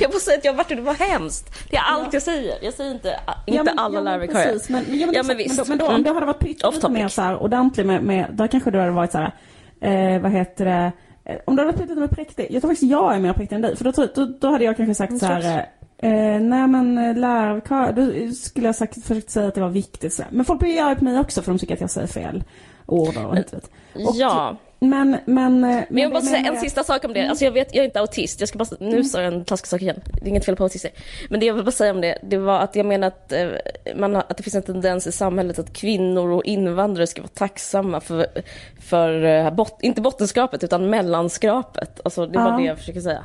[0.04, 1.70] jag får säga att jag och det var hemskt.
[1.70, 2.10] Det är allt ja.
[2.12, 2.58] jag säger.
[2.62, 3.08] Jag säger inte,
[3.46, 4.60] inte ja, men, alla ja, lärarvikarier.
[4.68, 5.56] Men, men, ja, men, visst.
[5.56, 8.26] Men då, men då, om du hade varit pyttelite mer så här ordentlig med, med,
[8.32, 9.34] då kanske du hade varit så här,
[9.80, 10.92] eh, vad heter det,
[11.24, 12.46] eh, om du hade varit pyttelite mer präktig.
[12.50, 13.76] Jag tror faktiskt jag är mer präktig än dig.
[13.76, 15.68] För då, då, då hade jag kanske sagt så här,
[16.02, 20.12] Eh, nej men eh, lärarvikarie, då skulle jag sagt, försökt säga att det var viktigt.
[20.12, 20.22] Så.
[20.30, 22.44] Men folk blir arga på mig också för de tycker att jag säger fel
[22.86, 23.70] ord och inte vet.
[24.08, 24.56] Och, ja.
[24.82, 27.28] Men, men, men, men jag måste säga en sista sak om det.
[27.28, 28.40] Alltså jag vet, jag är inte autist.
[28.40, 29.04] Jag ska bara, nu mm.
[29.04, 30.00] sa jag en taskig sak igen.
[30.12, 30.90] Det är inget fel på autister.
[31.30, 33.48] Men det jag vill bara säga om det, det var att jag menar att, eh,
[33.96, 38.00] man, att det finns en tendens i samhället att kvinnor och invandrare ska vara tacksamma
[38.00, 38.26] för,
[38.80, 42.00] för eh, bot, inte bottenskrapet utan mellanskrapet.
[42.04, 42.56] Alltså det var ja.
[42.56, 43.24] det jag försöker säga.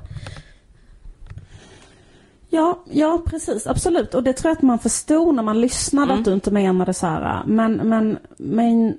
[2.50, 4.14] Ja, ja precis, absolut.
[4.14, 6.20] Och det tror jag att man förstod när man lyssnade mm.
[6.20, 7.44] att du inte menade så här.
[7.46, 8.98] Men, men, men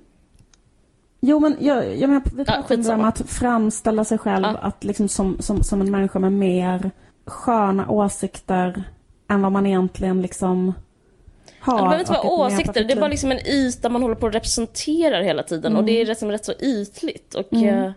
[1.20, 4.58] Jo men jag, jag menar, vi pratade ja, om att framställa sig själv ja.
[4.58, 6.90] att liksom som, som, som en människa med mer
[7.26, 8.84] sköna åsikter
[9.28, 10.74] än vad man egentligen liksom
[11.60, 11.76] har.
[11.76, 14.34] Det behöver inte vara åsikter, det är bara liksom en yta man håller på att
[14.34, 15.76] representera hela tiden mm.
[15.76, 17.66] och det är liksom rätt så ytligt och mm.
[17.66, 17.92] jag,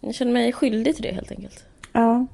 [0.00, 1.64] jag känner mig skyldig till det helt enkelt.
[1.92, 2.26] Ja.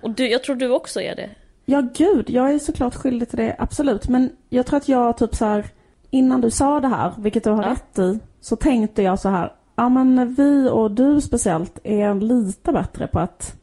[0.00, 1.30] Och du, jag tror du också är det.
[1.64, 4.08] Ja gud, jag är såklart skyldig till det, absolut.
[4.08, 5.64] Men jag tror att jag typ så här,
[6.10, 7.70] innan du sa det här, vilket du har ja.
[7.70, 12.72] rätt i, så tänkte jag så här, ja men vi och du speciellt är lite
[12.72, 13.56] bättre på att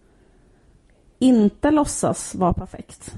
[1.19, 3.13] inte låtsas vara perfekt.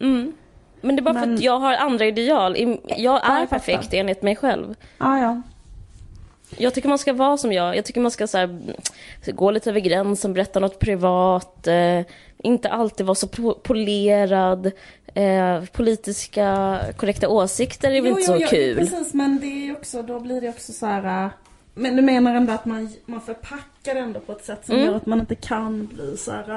[0.00, 0.32] Mm.
[0.80, 1.24] Men det är bara men...
[1.24, 2.78] för att jag har andra ideal.
[2.96, 4.74] Jag är perfekt enligt mig själv.
[4.98, 5.42] Ja, ja.
[6.58, 7.76] Jag tycker man ska vara som jag.
[7.76, 8.60] Jag tycker man ska så här,
[9.26, 11.66] gå lite över gränsen, berätta något privat.
[11.66, 12.00] Eh,
[12.38, 13.26] inte alltid vara så
[13.62, 14.70] polerad.
[15.14, 18.76] Eh, politiska korrekta åsikter är väl inte så jo, kul?
[18.76, 21.24] Precis, men det är också, då blir det också så här...
[21.24, 21.30] Äh,
[21.74, 24.86] men du menar ändå att man, man förpackar det ändå på ett sätt som mm.
[24.86, 26.50] gör att man inte kan bli så här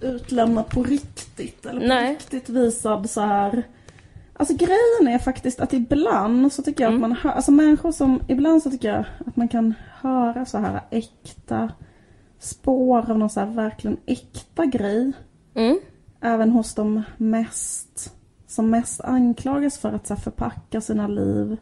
[0.00, 1.66] äh, utlämnad på riktigt.
[1.66, 2.10] Eller på Nej.
[2.10, 3.62] riktigt visad så här...
[4.34, 7.04] Alltså grejen är faktiskt att ibland så tycker jag mm.
[7.04, 10.58] att man hör, alltså människor som, ibland så tycker jag att man kan höra så
[10.58, 11.72] här äkta
[12.38, 15.12] spår av någon så här verkligen äkta grej.
[15.54, 15.80] Mm.
[16.22, 18.12] Även hos de mest,
[18.46, 21.56] som mest anklagas för att så här, förpacka sina liv.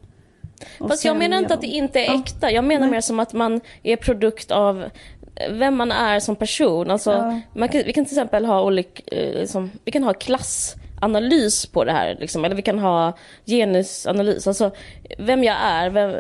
[0.79, 2.51] Fast jag menar inte att det inte är äkta.
[2.51, 2.90] Jag menar ja.
[2.90, 4.85] mer som att man är produkt av
[5.51, 6.90] vem man är som person.
[6.90, 7.40] Alltså, ja.
[7.55, 11.85] man kan, vi kan till exempel ha olika, eh, liksom, vi kan ha klassanalys på
[11.85, 12.16] det här.
[12.20, 14.46] Liksom, eller vi kan ha genusanalys.
[14.46, 14.70] Alltså
[15.18, 16.14] vem jag är, vem,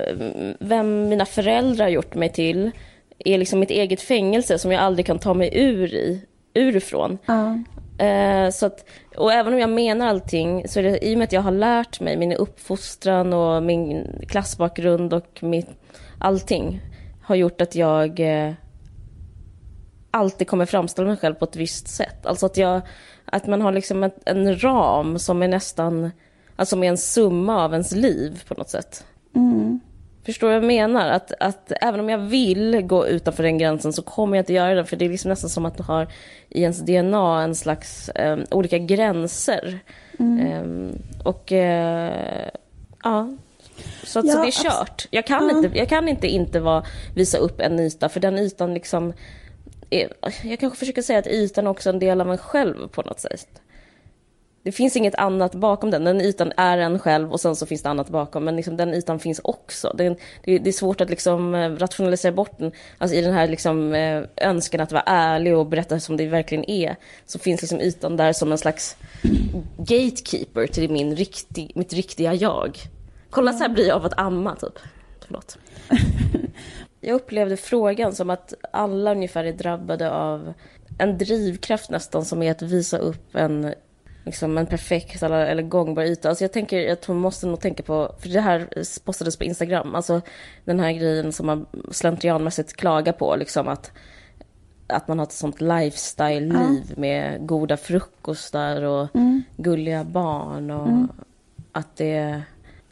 [0.60, 2.70] vem mina föräldrar har gjort mig till
[3.18, 6.24] är liksom mitt eget fängelse som jag aldrig kan ta mig ur i,
[6.54, 7.18] urifrån.
[7.26, 7.58] Ja.
[8.00, 8.84] Eh, så att,
[9.16, 11.52] och även om jag menar allting, så är det i och med att jag har
[11.52, 15.68] lärt mig min uppfostran och min klassbakgrund och mitt,
[16.18, 16.80] allting
[17.22, 18.52] har gjort att jag eh,
[20.10, 22.26] alltid kommer framställa mig själv på ett visst sätt.
[22.26, 22.80] Alltså att, jag,
[23.24, 26.10] att man har liksom ett, en ram som är nästan,
[26.56, 29.04] alltså som är en summa av ens liv på något sätt.
[29.34, 29.80] Mm.
[30.24, 31.10] Förstår du vad jag menar?
[31.10, 34.74] Att, att även om jag vill gå utanför den gränsen så kommer jag inte göra
[34.74, 34.84] det.
[34.84, 36.08] För det är liksom nästan som att du har
[36.48, 39.78] i ens DNA en slags um, olika gränser.
[40.18, 40.62] Mm.
[40.62, 41.58] Um, och uh,
[43.02, 43.36] ja,
[44.04, 45.06] så, att, ja, så det är kört.
[45.10, 45.56] Jag kan, ja.
[45.56, 49.12] inte, jag kan inte inte vara, visa upp en yta för den ytan liksom...
[49.90, 50.12] Är,
[50.44, 53.20] jag kanske försöker säga att ytan är också en del av en själv på något
[53.20, 53.60] sätt
[54.62, 56.04] det finns inget annat bakom den.
[56.04, 58.44] Den ytan är en själv och sen så finns det annat bakom.
[58.44, 59.94] Men liksom den ytan finns också.
[59.98, 60.08] Det,
[60.44, 62.72] det, det är svårt att liksom eh, rationalisera bort den.
[62.98, 66.70] Alltså i den här liksom, eh, önskan att vara ärlig och berätta som det verkligen
[66.70, 66.96] är.
[67.26, 68.96] Så finns liksom ytan där som en slags
[69.76, 72.78] gatekeeper till min riktig, mitt riktiga jag.
[73.30, 74.78] Kolla så här blir jag av att amma typ.
[75.26, 75.58] Förlåt.
[77.02, 80.52] Jag upplevde frågan som att alla ungefär är drabbade av
[80.98, 83.74] en drivkraft nästan som är att visa upp en
[84.30, 86.28] liksom en perfekt eller, eller gångbar yta.
[86.28, 88.68] Alltså jag tänker att hon måste nog tänka på, för det här
[89.04, 90.20] postades på Instagram, alltså
[90.64, 93.92] den här grejen som man slentrianmässigt klagar på, liksom att,
[94.86, 96.94] att man har ett sånt lifestyle-liv ja.
[96.96, 99.42] med goda frukostar och mm.
[99.56, 101.08] gulliga barn och mm.
[101.72, 102.42] att det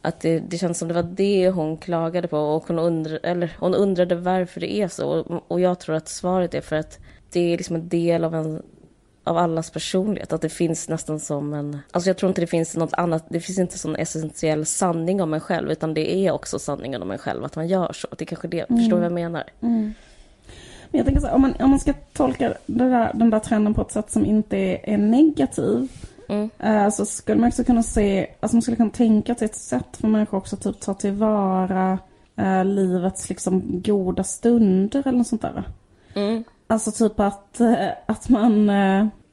[0.02, 3.56] att det, det känns som det var det hon klagade på och hon, undra, eller
[3.58, 5.08] hon undrade varför det är så.
[5.08, 6.98] Och, och jag tror att svaret är för att
[7.30, 8.62] det är liksom en del av en
[9.28, 10.32] av allas personlighet.
[10.32, 11.78] Att det finns nästan som en...
[11.90, 15.34] Alltså jag tror inte det finns något annat, det finns inte sån essentiell sanning om
[15.34, 18.08] en själv, utan det är också sanningen om en själv, att man gör så.
[18.18, 18.80] Det är kanske det, mm.
[18.80, 19.44] förstår du vad jag menar?
[19.60, 19.94] Mm.
[20.90, 23.74] Men jag tänker så här, om man, om man ska tolka där, den där trenden
[23.74, 25.88] på ett sätt som inte är, är negativ,
[26.28, 26.50] mm.
[26.58, 29.96] eh, så skulle man också kunna se, alltså man skulle kunna tänka till ett sätt
[29.96, 31.98] för människor också typ ta tillvara
[32.36, 35.64] eh, livets liksom goda stunder eller något sånt där.
[36.14, 36.44] Mm.
[36.66, 38.70] Alltså typ att, eh, att man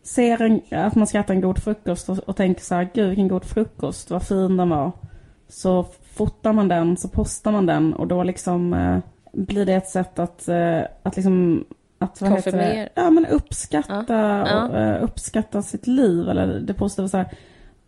[0.05, 3.07] ser en, att man ska äta en god frukost och, och tänker så här, gud
[3.07, 4.91] vilken god frukost, vad fin den var.
[5.47, 8.97] Så fotar man den, så postar man den och då liksom eh,
[9.31, 10.49] blir det ett sätt att,
[11.03, 11.65] att liksom
[11.99, 12.89] att vad heter det?
[12.95, 14.47] Ja, men uppskatta, ja.
[14.47, 14.97] Ja.
[14.97, 17.27] Och, uppskatta sitt liv eller det positiva så här,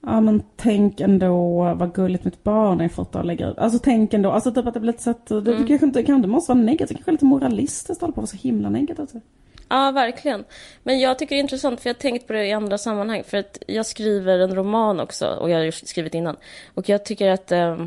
[0.01, 3.57] Ja men tänk ändå vad gulligt mitt barn är fått att lägga ut.
[3.57, 5.67] Alltså tänk ändå, alltså typ att det blir ett sätt, det, mm.
[5.67, 8.17] kanske inte, kan, det måste vara negativt, det kanske är lite moralistiskt att hålla på
[8.17, 9.23] och vara så himla negativt.
[9.69, 10.45] Ja, verkligen.
[10.83, 13.23] Men jag tycker det är intressant, för jag har tänkt på det i andra sammanhang.
[13.23, 16.37] För att jag skriver en roman också, och jag har skrivit innan.
[16.73, 17.85] Och jag tycker att eh,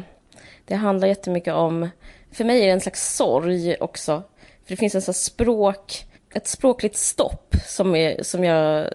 [0.64, 1.88] det handlar jättemycket om...
[2.32, 4.22] För mig är det en slags sorg också.
[4.64, 8.86] För det finns en slags språk, ett språkligt stopp som, är, som jag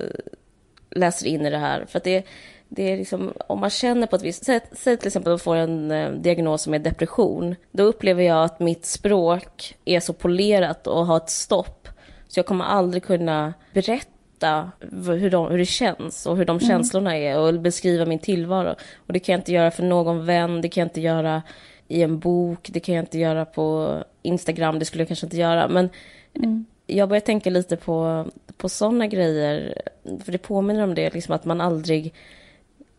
[0.91, 1.85] läser in i det här.
[1.85, 2.25] För att det
[2.69, 5.43] det är liksom, om man känner på ett visst sätt, säg till exempel att man
[5.43, 10.87] får en eh, diagnos är depression, då upplever jag att mitt språk är så polerat
[10.87, 11.87] och har ett stopp,
[12.27, 16.67] så jag kommer aldrig kunna berätta hur, de, hur det känns och hur de mm.
[16.67, 18.75] känslorna är och beskriva min tillvaro.
[18.95, 21.41] Och det kan jag inte göra för någon vän, det kan jag inte göra
[21.87, 25.37] i en bok, det kan jag inte göra på Instagram, det skulle jag kanske inte
[25.37, 25.67] göra.
[25.67, 25.89] Men
[26.33, 26.65] mm.
[26.87, 28.25] jag börjar tänka lite på,
[28.57, 29.81] på sådana grejer,
[30.25, 32.13] för det påminner om det, liksom att man aldrig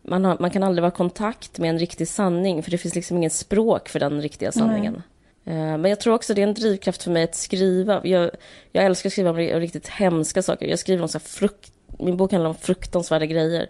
[0.01, 2.95] man, har, man kan aldrig vara i kontakt med en riktig sanning, för det finns
[2.95, 4.93] liksom inget språk för den riktiga sanningen.
[4.93, 5.01] Mm.
[5.49, 8.01] Men jag tror också det är en drivkraft för mig att skriva.
[8.03, 8.31] Jag,
[8.71, 10.67] jag älskar att skriva om riktigt hemska saker.
[10.67, 11.71] Jag skriver om så frukt...
[11.99, 13.69] Min bok handlar om fruktansvärda grejer.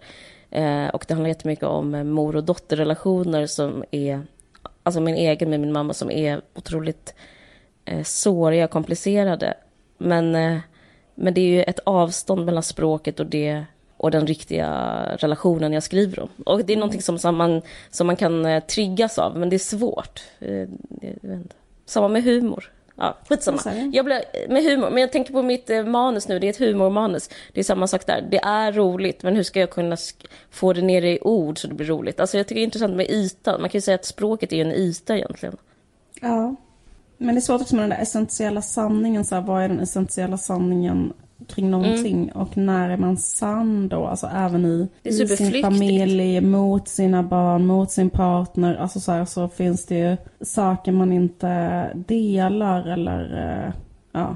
[0.52, 4.22] Eh, och det handlar jättemycket om mor och dotterrelationer som är...
[4.84, 7.14] Alltså min egen med min mamma som är otroligt
[7.86, 9.54] eh, såriga och komplicerade.
[9.98, 10.58] Men, eh,
[11.16, 13.66] men det är ju ett avstånd mellan språket och det
[13.98, 16.30] och den riktiga relationen jag skriver om.
[16.46, 17.62] Och det är någonting som, som, man,
[17.92, 20.22] som man kan eh, triggas av, men det är svårt.
[20.40, 20.68] Eh,
[21.88, 22.72] Samma med humor.
[22.96, 23.60] Ja, skitsamma.
[23.94, 26.58] Jag blir, med humor, men jag tänker på mitt eh, manus nu, det är ett
[26.58, 27.30] humormanus.
[27.54, 28.28] Det är samma sak där.
[28.32, 29.98] Det är roligt, men hur ska jag kunna
[30.52, 32.20] få det ner i ord så det blir roligt?
[32.20, 33.62] Alltså jag tycker det är intressant med ytan.
[33.62, 35.58] Man kan ju säga att språket är en yta egentligen.
[36.22, 36.56] Ja.
[37.18, 39.26] Men det är svårt också med den där essentiella sanningen.
[39.26, 41.14] Så här, vad är den essentiella sanningen
[41.48, 42.36] kring någonting mm.
[42.36, 44.06] och när är man sann då?
[44.06, 48.76] Alltså även i, i sin familj, mot sina barn, mot sin partner.
[48.76, 53.24] Alltså så, här, så finns det ju saker man inte delar eller
[53.66, 53.74] uh,
[54.12, 54.36] ja.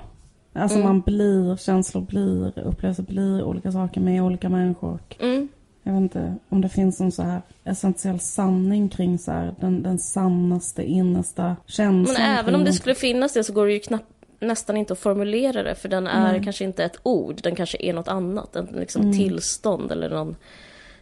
[0.53, 0.87] Alltså mm.
[0.87, 4.99] man blir, känslor blir, upplevelser blir olika saker med olika människor.
[5.19, 5.47] Mm.
[5.83, 9.83] Jag vet inte om det finns någon så här essentiell sanning kring så här, den,
[9.83, 12.15] den sannaste, innersta känslan.
[12.19, 14.05] Men även om det skulle finnas det så går det ju knappt
[14.41, 16.43] nästan inte att formulera det för den är mm.
[16.43, 18.55] kanske inte ett ord, den kanske är något annat.
[18.55, 19.13] En liksom mm.
[19.13, 20.35] tillstånd eller någon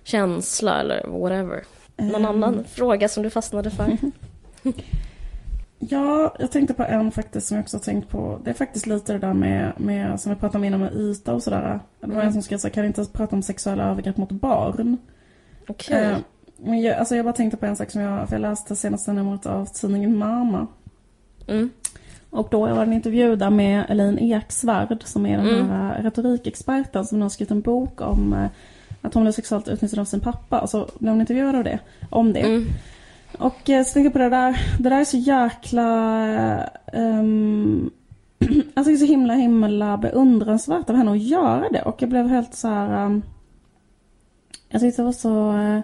[0.03, 1.63] känsla eller whatever.
[1.97, 2.25] Någon mm.
[2.25, 3.97] annan fråga som du fastnade för?
[5.79, 8.39] ja, jag tänkte på en faktiskt som jag också har tänkt på.
[8.43, 11.33] Det är faktiskt lite det där med, med som vi pratade om innan med yta
[11.33, 11.79] och sådär.
[11.99, 12.33] Det var en mm.
[12.33, 14.97] som skrev så kan inte prata om sexuella övergrepp mot barn.
[15.67, 15.97] Okej.
[15.97, 16.11] Okay.
[16.11, 16.17] Eh,
[16.57, 19.13] men jag, alltså jag bara tänkte på en sak som jag, för jag läste senaste
[19.13, 20.67] numret av tidningen Mama.
[21.47, 21.69] Mm.
[22.29, 25.69] Och då var det en intervju där med Elaine Eksvärd som är den mm.
[25.69, 28.49] här retorikexperten som har skrivit en bok om eh,
[29.01, 30.59] att hon blev sexuellt utnyttjad av sin pappa.
[30.59, 32.39] Och så blev hon intervjuad av det, om det.
[32.39, 32.65] Mm.
[33.37, 36.69] Och eh, så tänkte jag på det där, det där är så jäkla...
[36.93, 37.91] Um,
[38.73, 41.81] alltså det är så himla himla beundransvärt av henne att göra det.
[41.81, 43.05] Och jag blev helt så här...
[43.05, 43.21] Um,
[44.69, 45.51] jag tyckte det var så...
[45.51, 45.79] Uh,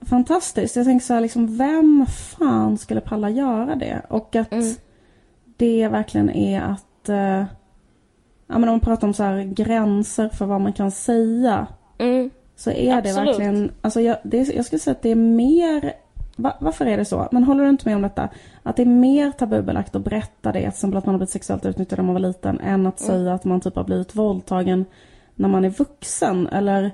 [0.00, 0.76] fantastiskt.
[0.76, 4.02] Jag tänkte så här, liksom, vem fan skulle palla göra det?
[4.08, 4.74] Och att mm
[5.62, 7.08] det verkligen är att...
[7.08, 7.44] Eh,
[8.46, 11.66] ja men om man pratar om så här gränser för vad man kan säga.
[11.98, 12.30] Mm.
[12.56, 13.04] Så är Absolut.
[13.04, 13.72] det verkligen...
[13.80, 15.92] Alltså jag, det, jag skulle säga att det är mer...
[16.36, 17.28] Va, varför är det så?
[17.32, 18.28] Men håller du inte med om detta?
[18.62, 21.66] Att det är mer tabubelagt att berätta det, till exempel att man har blivit sexuellt
[21.66, 23.12] utnyttjad när man var liten, än att mm.
[23.12, 24.84] säga att man typ har blivit våldtagen
[25.34, 26.46] när man är vuxen.
[26.48, 26.90] Eller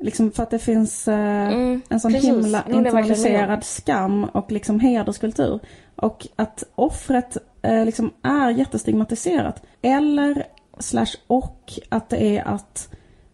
[0.00, 1.82] liksom för att det finns eh, mm.
[1.88, 2.30] en sån Precis.
[2.30, 5.60] himla internaliserad skam och liksom hederskultur.
[5.96, 7.36] Och att offret
[7.84, 9.62] liksom är jättestigmatiserat.
[9.82, 10.46] Eller
[10.78, 12.88] slash och att det är att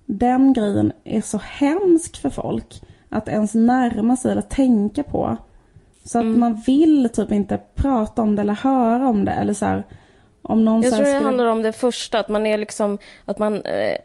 [0.07, 5.37] den grejen är så hemsk för folk att ens närma sig eller tänka på.
[6.05, 6.41] Så att mm.
[6.41, 9.85] man vill typ inte prata om det eller höra om det eller så här,
[10.43, 11.25] om någon Jag tror det skulle...
[11.25, 13.97] handlar om det första, att man är liksom, att man eh,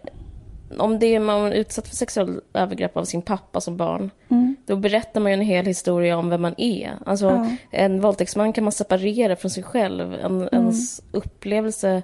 [0.77, 4.55] om det är man utsatt för sexuella övergrepp av sin pappa som barn, Mm.
[4.65, 6.93] då berättar man ju en hel historia om vem man är.
[7.05, 7.51] Alltså, Ja.
[7.71, 10.13] en våldtäktsman kan man separera från sig själv.
[10.13, 12.01] En, Ens upplevelse,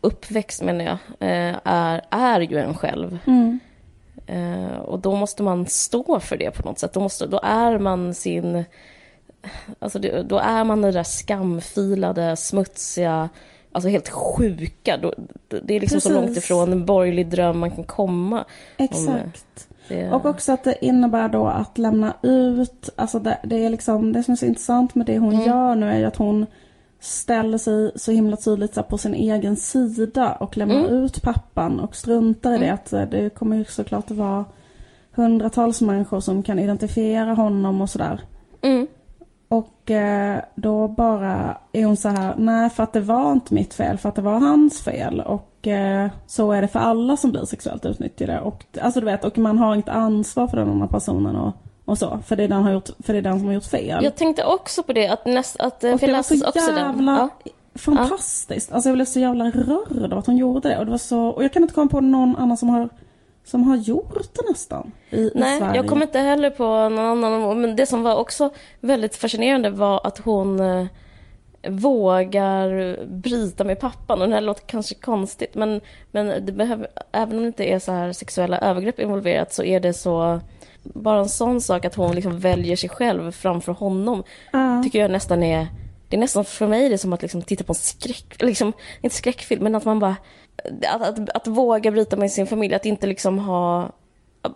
[0.00, 3.18] uppväxt menar jag, eh, är, är ju en själv.
[3.26, 3.60] Mm.
[4.26, 6.92] Eh, och då måste man stå för det på något sätt.
[6.92, 8.64] Då, måste, då är man sin...
[9.78, 13.28] Alltså då är man den där skamfilade, smutsiga,
[13.72, 14.96] alltså helt sjuka.
[15.62, 16.26] Det är liksom så Precis.
[16.26, 18.44] långt ifrån en borgerlig dröm man kan komma.
[18.76, 19.68] Exakt.
[19.88, 24.12] Det, Och också att det innebär då att lämna ut, alltså det, det är liksom,
[24.12, 25.46] det som är så intressant med det hon Mm.
[25.46, 26.46] gör nu är ju att hon
[27.00, 30.92] ställer sig så himla tydligt så på sin egen sida och lämnar Mm.
[31.04, 34.44] ut pappan och struntar i det att eh, det kommer ju såklart att vara
[35.12, 38.20] hundratals människor som kan identifiera honom och sådär.
[38.62, 38.86] mm,
[39.50, 43.74] Och eh, då bara är hon så här, nej för att det var inte mitt
[43.74, 45.20] fel, för att det var hans fel.
[45.20, 48.40] Och eh, så är det för alla som blir sexuellt utnyttjade.
[48.40, 51.52] Och, alltså du vet, och man har inget ansvar för den andra personen och,
[51.84, 52.18] och så.
[52.26, 54.04] För det, är den har gjort, för det är den som har gjort fel.
[54.04, 57.30] jag tänkte också på det, att, näst, att eh, och det var så jävla.
[57.44, 57.50] Ja.
[57.74, 58.72] fantastiskt.
[58.72, 60.78] Alltså jag blev så jävla rörd av att hon gjorde det.
[60.78, 62.88] Och, det var så, och jag kan inte komma på någon annan som har,
[63.50, 64.92] som har gjort det nästan.
[65.10, 65.76] I, i Nej, Sverige.
[65.76, 67.60] jag kommer inte heller på någon annan.
[67.60, 70.86] Men det som var också väldigt fascinerande var att hon eh,
[71.68, 74.22] vågar bryta med pappan.
[74.22, 75.80] Och det här låter kanske konstigt, men,
[76.10, 79.80] men det behöver, även om det inte är så här sexuella övergrepp involverat så är
[79.80, 80.40] det så...
[80.82, 84.22] Bara en sån sak att hon liksom väljer sig själv framför honom
[84.52, 84.82] Ja.
[84.82, 85.66] tycker jag nästan är...
[86.08, 88.42] Det är nästan för mig det är som att liksom titta på en skräck...
[88.42, 90.16] Liksom, inte skräckfilm, men att man bara...
[90.88, 93.90] Att, att, att våga bryta med sin familj, att inte liksom ha...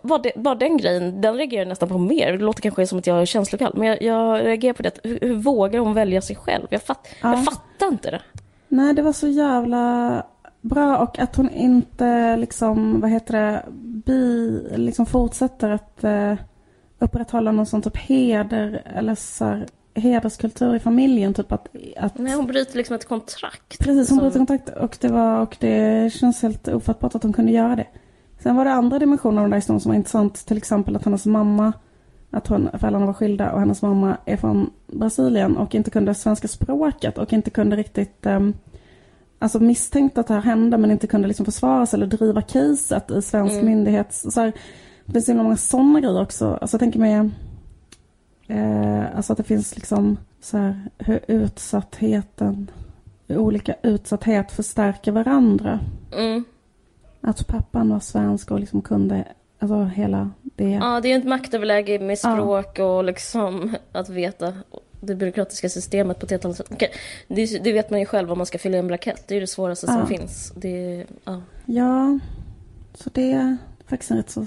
[0.01, 2.31] Bara, det, bara den grejen, den reagerar jag nästan på mer.
[2.31, 4.99] Det låter kanske som att jag är känslokall, men jag, jag reagerar på det.
[5.03, 6.67] Hur, hur vågar hon välja sig själv?
[6.69, 7.29] Jag, fatt, Ja.
[7.33, 8.21] jag fattar inte det.
[8.67, 10.23] Nej, det var så jävla
[10.61, 13.63] bra och att hon inte liksom, vad heter det,
[14.05, 16.33] bi, liksom fortsätter att eh,
[16.99, 19.65] upprätthålla någon sån typ heder eller så här,
[19.95, 21.33] hederskultur i familjen.
[21.33, 21.67] Typ att,
[21.97, 23.79] att Nej, hon bryter liksom ett kontrakt.
[23.79, 27.33] Precis, hon som- bryter kontakt och det, var, och det känns helt ofattbart att hon
[27.33, 27.87] kunde göra det.
[28.43, 30.45] Sen var det andra dimensioner av den där historien som var intressant.
[30.45, 31.73] Till exempel att hennes mamma,
[32.31, 36.47] att hon, föräldrarna var skilda och hennes mamma är från Brasilien och inte kunde svenska
[36.47, 38.53] språket och inte kunde riktigt um,
[39.39, 43.11] Alltså misstänkte att det här hände men inte kunde liksom försvara sig eller driva caset
[43.11, 43.65] i svensk Mm.
[43.65, 44.25] myndighets...
[44.33, 44.51] Så här,
[45.05, 46.57] det finns så himla många sådana grejer också.
[46.61, 47.29] Alltså jag tänker mig
[48.47, 52.71] eh, Alltså att det finns liksom så här hur utsattheten
[53.27, 55.79] olika utsatthet förstärker varandra.
[56.17, 56.43] Mm.
[57.21, 59.25] Att pappan var svensk och liksom kunde,
[59.59, 60.69] alltså hela det.
[60.69, 64.53] Ja, det är ju ett maktöverläge med språk och liksom att veta
[64.99, 66.67] det byråkratiska systemet på ett helt annat sätt.
[66.71, 66.91] Okej,
[67.27, 69.23] Det, det vet man ju själv om man ska fylla i en blankett.
[69.27, 69.93] Det är ju det svåraste Ja.
[69.97, 70.53] som finns.
[70.55, 71.41] Det, ja.
[71.65, 72.19] Ja,
[72.93, 74.45] så det är faktiskt en rätt så...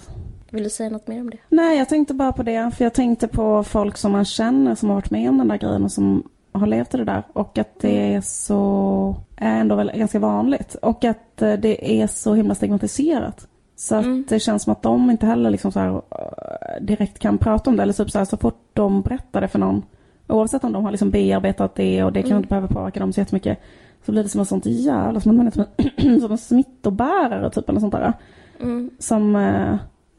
[0.50, 1.36] Vill du säga något mer om det?
[1.48, 2.70] Nej, jag tänkte bara på det.
[2.76, 5.56] För jag tänkte på folk som man känner som har varit med om den där
[5.56, 6.22] grejen och som
[6.52, 7.22] har levt i det där.
[7.32, 10.74] Och att det är så, är ändå väl ganska vanligt.
[10.74, 13.48] Och att eh, det är så himla stigmatiserat.
[13.76, 14.24] Så att Mm.
[14.28, 17.76] det känns som att de inte heller liksom så här, eh, direkt kan prata om
[17.76, 17.82] det.
[17.82, 19.82] Eller typ så, här, så fort de berättar det för någon,
[20.26, 22.38] oavsett om de har liksom bearbetat det och det kan Mm.
[22.38, 23.58] inte behöva påverka dem så jättemycket.
[24.06, 25.64] Så blir det som ett sånt jävla, som att man är som
[25.96, 28.12] en, som en smittobärare typ eller sånt där.
[28.60, 28.90] Mm.
[28.98, 29.36] Som...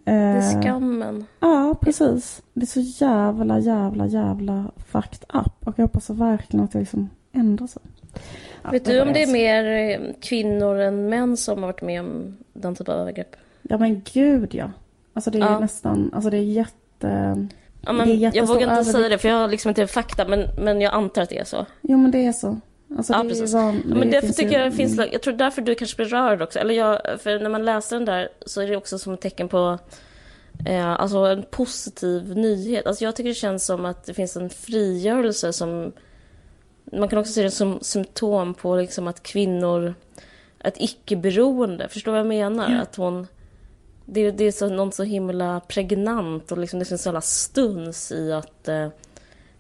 [0.09, 1.25] Eh, Det är skammen.
[1.39, 2.41] Ja, precis.
[2.53, 5.67] Det är så jävla, jävla, jävla fucked up.
[5.67, 7.81] Och jag hoppas verkligen att det liksom ändrar sig.
[8.63, 9.65] Ja, Vet du om det är mer
[9.99, 13.35] eh, kvinnor än män som har varit med om den typen av övergrepp?
[13.61, 14.71] Ja men gud ja.
[15.13, 15.59] Alltså det är Ja.
[15.59, 16.71] nästan, alltså det är jätte...
[17.01, 17.07] Ja,
[17.81, 18.91] Det är men jag vågar inte övervikt.
[18.91, 21.43] säga det för jag har liksom inte fakta men, men jag antar att det är
[21.43, 21.65] så.
[21.81, 22.59] Jo men det är så.
[22.97, 23.53] Alltså Ja, precis.
[23.53, 26.05] van- Ja, men därför tycker ju- jag det finns, jag tror därför du kanske blir
[26.05, 26.59] rörd också.
[26.59, 29.49] Eller jag, för när man läser den där så är det också som ett tecken
[29.49, 29.79] på
[30.65, 32.87] eh, alltså en positiv nyhet.
[32.87, 35.91] Alltså jag tycker det känns som att det finns en frigörelse som
[36.91, 39.93] man kan också se det som symptom på liksom att kvinnor,
[40.63, 42.81] ett icke-beroende, förstår vad jag menar?
[42.81, 43.27] Att hon,
[44.05, 48.11] det, det är så, något så himla pregnant och liksom det finns så jävla stuns
[48.11, 48.87] i att eh,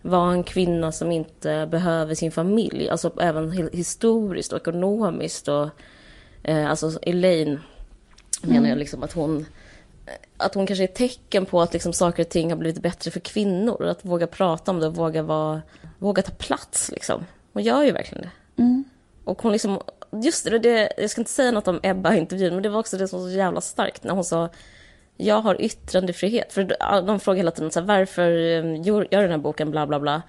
[0.01, 2.89] vara en kvinna som inte behöver sin familj.
[2.89, 5.47] Alltså även hi- historiskt och ekonomiskt.
[5.47, 5.69] Och,
[6.43, 7.59] eh, alltså Elaine
[8.41, 9.45] menar jag liksom att hon
[10.37, 13.19] att hon kanske är tecken på att liksom saker och ting har blivit bättre för
[13.19, 13.85] kvinnor.
[13.85, 15.61] Att våga prata om det och våga, vara,
[15.97, 16.91] våga ta plats.
[16.91, 17.25] Liksom.
[17.53, 18.61] Hon gör ju verkligen det.
[18.61, 18.83] Mm.
[19.23, 19.79] Och hon liksom,
[20.23, 22.79] just det, det, jag ska inte säga något om Ebba i intervjun, men det var
[22.79, 24.49] också det som var så jävla starkt när hon sa
[25.21, 26.53] jag har yttrandefrihet.
[26.53, 29.87] För de frågar hela tiden så här, varför eh, gör gör den här boken bla
[29.87, 30.21] bla bla.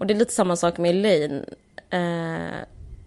[0.00, 1.44] Och det är lite samma sak med Elaine.
[1.90, 2.56] Eh,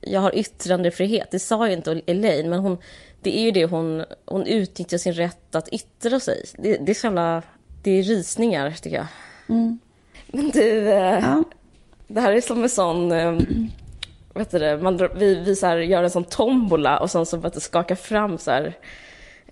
[0.01, 1.31] jag har yttrandefrihet.
[1.31, 2.77] Det sa ju inte Elaine, men hon,
[3.21, 6.43] det är ju det hon, hon utnyttjar sin rätt att yttra sig.
[6.57, 7.41] Det, det är så jävla,
[7.83, 9.07] det är risningar tycker jag.
[9.49, 9.79] Mm.
[10.27, 11.43] Men du, eh, Ja.
[12.07, 13.37] det här är som en sån, eh,
[14.33, 17.51] vet du det, man, vi, vi så här gör en sån tombola och sen så
[17.55, 18.77] skakar fram så här,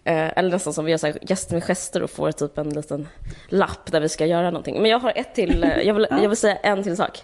[0.04, 2.70] eh, eller nästan som vi gör så här, gäster med gester och får typ en
[2.70, 3.08] liten
[3.47, 4.82] lapp där vi ska göra någonting.
[4.82, 7.24] Men jag har ett till, eh, jag vill, jag vill säga en till sak.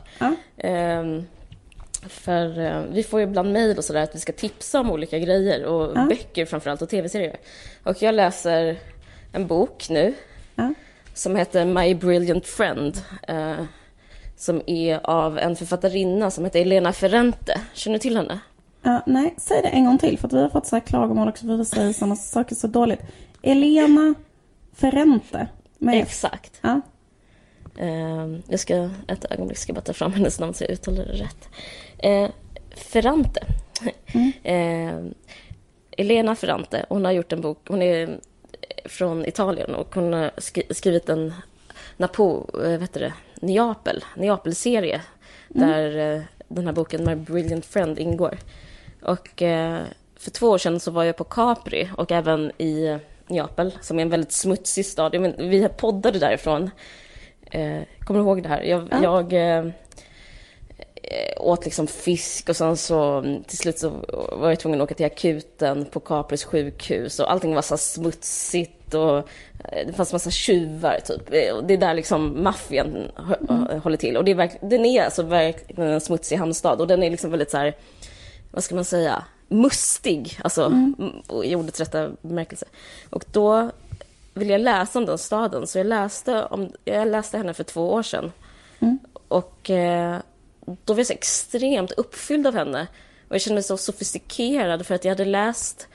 [0.57, 1.23] Ehm,
[2.07, 5.19] för eh, vi får ju ibland mejl och sådär att vi ska tipsa om olika
[5.19, 6.05] grejer och Ja.
[6.09, 7.37] böcker framförallt och tv-serier.
[7.83, 8.77] Och jag läser
[9.31, 10.13] en bok nu
[10.55, 10.73] Ja.
[11.13, 12.97] som heter My Brilliant Friend.
[13.27, 13.53] eh,
[14.39, 17.61] som är av en författarinna som heter Elena Ferrante.
[17.73, 18.39] Känner du till henne?
[18.87, 21.27] Ja, nej, säg det en gång till för att vi har fått så här klagomål
[21.29, 22.99] också för vi säger sådana saker så dåligt.
[23.41, 24.13] Elena
[24.73, 25.47] Ferrente.
[25.77, 26.01] Med.
[26.01, 26.59] Exakt.
[26.61, 26.81] Ja.
[27.79, 31.13] Ehm, jag ska, ett ögonblick ska bara ta fram hennes namn så jag uttalar det
[31.13, 31.49] rätt.
[31.97, 32.29] Eh,
[32.75, 33.45] Ferrante.
[34.43, 35.13] Ehm,
[35.91, 38.19] Elena Ferrante, hon har gjort en bok, hon är
[38.85, 41.33] från Italien och hon har skri- skrivit en
[41.97, 45.01] Napo, eh, vet du det, Neapel, Neapel-serie
[45.47, 48.37] där eh, den här boken My Brilliant Friend ingår.
[49.01, 49.83] Och eh,
[50.15, 54.01] för två år sedan så var jag på Capri och även i Neapel som är
[54.01, 55.21] en väldigt smutsig stad.
[55.21, 56.69] Men, vi poddade därifrån.
[57.51, 58.61] Eh, kommer du ihåg det här?
[58.61, 59.03] Jag, Ja.
[59.03, 59.71] jag eh,
[61.37, 63.89] åt liksom fisk och sen så mm, till slut så
[64.31, 68.93] var jag tvungen att åka till akuten på Capris sjukhus och allting var så smutsigt
[68.93, 69.29] och
[69.87, 71.27] det fanns massa tjuvar typ.
[71.67, 75.23] Det är där liksom maffian hö- håller till och det är verk, den är alltså
[75.23, 77.73] verkligen en smutsig hamnstad och den är liksom väldigt så här,
[78.51, 80.95] vad ska man säga, mustig, alltså mm.
[81.43, 82.65] i ordets rätta bemärkelse.
[83.09, 83.71] Och då
[84.33, 87.93] ville jag läsa om den staden, så jag läste, om, jag läste henne för två
[87.93, 88.31] år sedan.
[89.27, 90.19] Och eh,
[90.85, 92.87] då var jag så extremt uppfylld av henne.
[93.27, 95.87] Och jag kände mig så sofistikerad för att jag hade läst,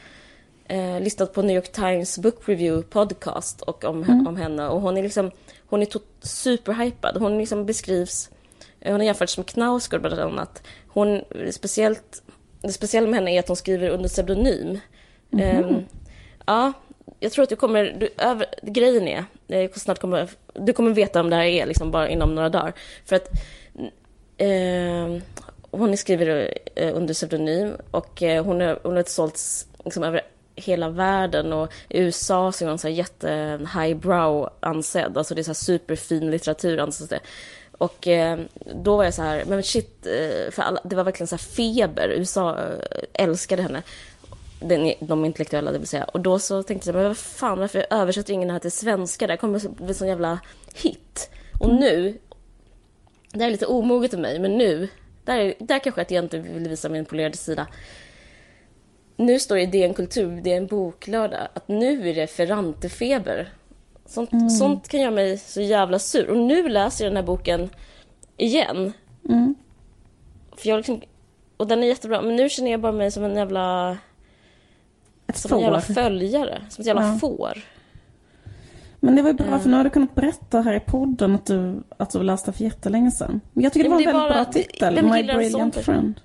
[0.69, 4.69] eh, lyssnat på New York Times Book Review podcast och om, om henne.
[4.69, 5.31] Och hon är liksom,
[5.67, 5.87] hon är
[6.21, 7.17] superhypad.
[7.17, 8.31] Hon liksom beskrivs,
[8.85, 10.63] hon har jämförts med Knausgård bland annat.
[10.89, 12.23] Hon, speciellt,
[12.63, 14.79] det speciella med henne är att hon skriver under pseudonym.
[15.39, 15.85] Ehm,
[16.47, 16.73] ja,
[17.21, 21.21] jag tror att du kommer, du, över, grejen är, jag snart kommer, du kommer veta
[21.21, 22.73] om det här är liksom bara inom några dagar.
[23.05, 23.29] För att
[24.37, 25.23] eh,
[25.71, 30.23] hon skriver eh, under pseudonym och eh, hon, har, hon har sålts liksom över
[30.57, 35.43] hela världen och i USA så är hon så jätte highbrow ansedd, alltså det är
[35.43, 37.21] så superfin litteratur anses det.
[37.83, 38.41] Och eh,
[38.75, 41.43] då var jag så här, men shit, eh, för alla, det var verkligen så här
[41.43, 43.83] feber, USA eh, älskade henne
[44.61, 46.05] den, de intellektuella, det vill säga.
[46.05, 49.27] Och då så tänkte jag, men vad fan, varför översätter ingen det här till svenska?
[49.27, 50.39] Det här kommer bli sån jävla
[50.75, 51.31] hit.
[51.61, 52.19] Och nu,
[53.33, 54.89] det här är lite omoget av mig, men nu,
[55.25, 57.67] där, där kanske att jag inte vill visa min polerade sida.
[59.17, 63.49] Nu står det i DN Kultur, det är en boklördag, att nu är det Ferrante-feber.
[64.07, 66.31] Sånt, sånt kan göra mig så jävla sur.
[66.31, 67.69] Och nu läser jag den här boken
[68.37, 68.93] igen.
[69.29, 69.55] Mm.
[70.57, 71.01] För jag liksom,
[71.57, 73.97] och den är jättebra, men nu känner jag bara mig som en jävla
[75.27, 75.95] Ett som en jävla får.
[75.95, 77.19] följare, som ett jävla Ja.
[77.19, 77.59] får.
[79.01, 81.47] Men det var ju bra för nu har du kunnat berätta här i podden att
[81.47, 83.41] du, att du läste för jättelänge sedan.
[83.53, 84.95] Men jag tycker det var en väldigt bara- bra titel.
[85.05, 85.77] My Brilliant?
[85.77, 86.21] Friend.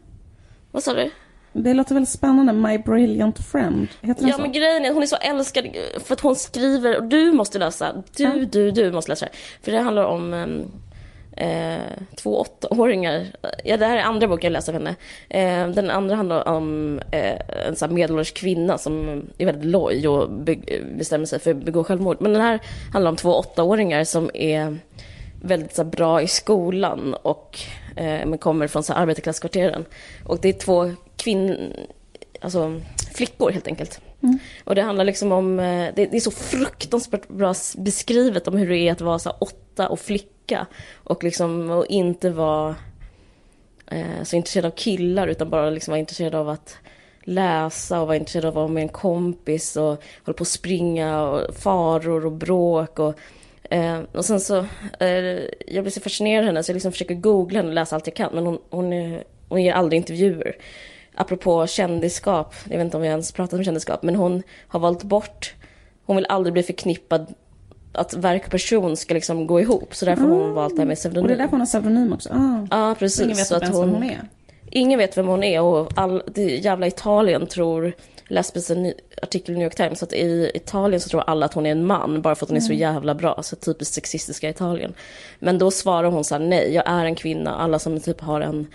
[0.72, 1.12] Vad sa du?
[1.58, 2.54] Det låter väldigt spännande.
[2.54, 3.88] My Brilliant Friend.
[4.02, 4.42] Heter den Ja så?
[4.42, 5.66] men grejen är att hon är så älskad
[6.04, 8.32] för att hon skriver, och du måste läsa, du, Ja.
[8.52, 9.32] du, du måste läsa det.
[9.62, 10.72] För det handlar om um,
[11.38, 11.78] eh,
[12.18, 13.26] två åttaåringar.
[13.64, 14.96] Ja det här är andra boken jag läser av henne.
[15.30, 20.32] Eh, den andra handlar om eh, en sån medelålders kvinna som är väldigt loj och
[20.32, 20.56] be-
[20.98, 22.18] bestämmer sig för att begå självmord.
[22.20, 22.60] Men den här
[22.94, 24.78] handlar om två åttaåringar som är
[25.42, 27.60] väldigt så bra i skolan och
[28.04, 29.86] men kommer från så arbetarklasskvarteren.
[30.26, 31.58] Och det är två kvinnor,
[32.42, 32.82] alltså
[33.14, 34.02] flickor helt enkelt.
[34.64, 38.78] Och det handlar liksom om, eh, det, är så fruktansvärt bra beskrivet om hur det
[38.78, 40.66] är att vara så åtta och flicka.
[40.94, 42.76] Och liksom och inte vara
[43.88, 46.78] eh, så intresserad av killar utan bara liksom vara intresserad av att
[47.22, 51.22] läsa och vara intresserad av att vara med en kompis och hålla på att springa
[51.22, 53.20] och faror och bråk och
[53.70, 54.58] Eh, och sen så,
[55.00, 55.08] eh,
[55.68, 58.08] jag blir så fascinerad av henne så jag liksom försöker googla henne och läsa allt
[58.08, 60.56] jag kan men hon, hon, är, hon ger aldrig intervjuer.
[61.16, 65.04] Apropå kändisskap, jag vet inte om vi ens pratat om kändisskap, men hon har valt
[65.04, 65.54] bort,
[66.06, 67.34] hon vill aldrig bli förknippad
[67.92, 70.88] att verk och person ska liksom gå ihop så därför har hon valt det här
[70.88, 71.38] med Och det är pseudonym.
[71.38, 72.30] därför hon har pseudonym också.
[72.34, 72.68] Ah.
[72.72, 73.22] Ja, precis.
[73.22, 74.22] Ingen vet så att ens vem hon, hon är.
[74.72, 77.94] Ingen vet vem hon är och all, det jävla Italien tror, jag
[78.28, 81.54] läste precis en artikel i New York Times, att i Italien så tror alla att
[81.54, 84.50] hon är en man bara för att hon är så jävla bra, så typiskt sexistiska
[84.50, 84.94] Italien.
[85.40, 88.42] Men då svarar hon så här, nej, jag är en kvinna, alla som typ har
[88.42, 88.68] en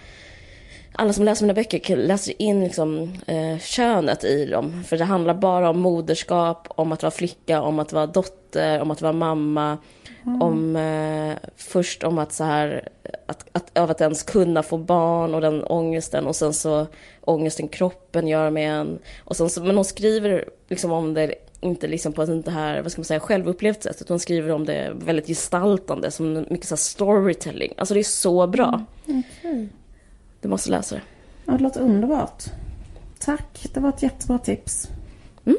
[0.95, 4.85] alla som läser mina böcker läser in liksom, eh, könet i dem.
[4.85, 8.91] För det handlar bara om moderskap, om att vara flicka, om att vara dotter, om
[8.91, 9.79] att vara mamma.
[10.27, 10.43] Mm.
[10.43, 12.89] Om, eh, först om att så här,
[13.27, 16.87] att, att, av att ens kunna få barn och den ångesten och sen så
[17.21, 18.99] ångesten kroppen gör med en.
[19.25, 22.93] Och sen så, men hon skriver liksom om det, inte liksom på ett här, vad
[22.93, 26.77] ska man säga, självupplevt sätt, utan hon skriver om det väldigt gestaltande, som mycket så
[26.77, 27.75] storytelling.
[27.77, 28.85] Alltså det är så bra.
[29.07, 29.23] Mm.
[29.41, 29.69] Okay.
[30.41, 31.03] Du måste läsa det.
[31.45, 32.45] Ja, det låter underbart.
[33.19, 34.89] Tack, det var ett jättebra tips.
[35.45, 35.59] Mm.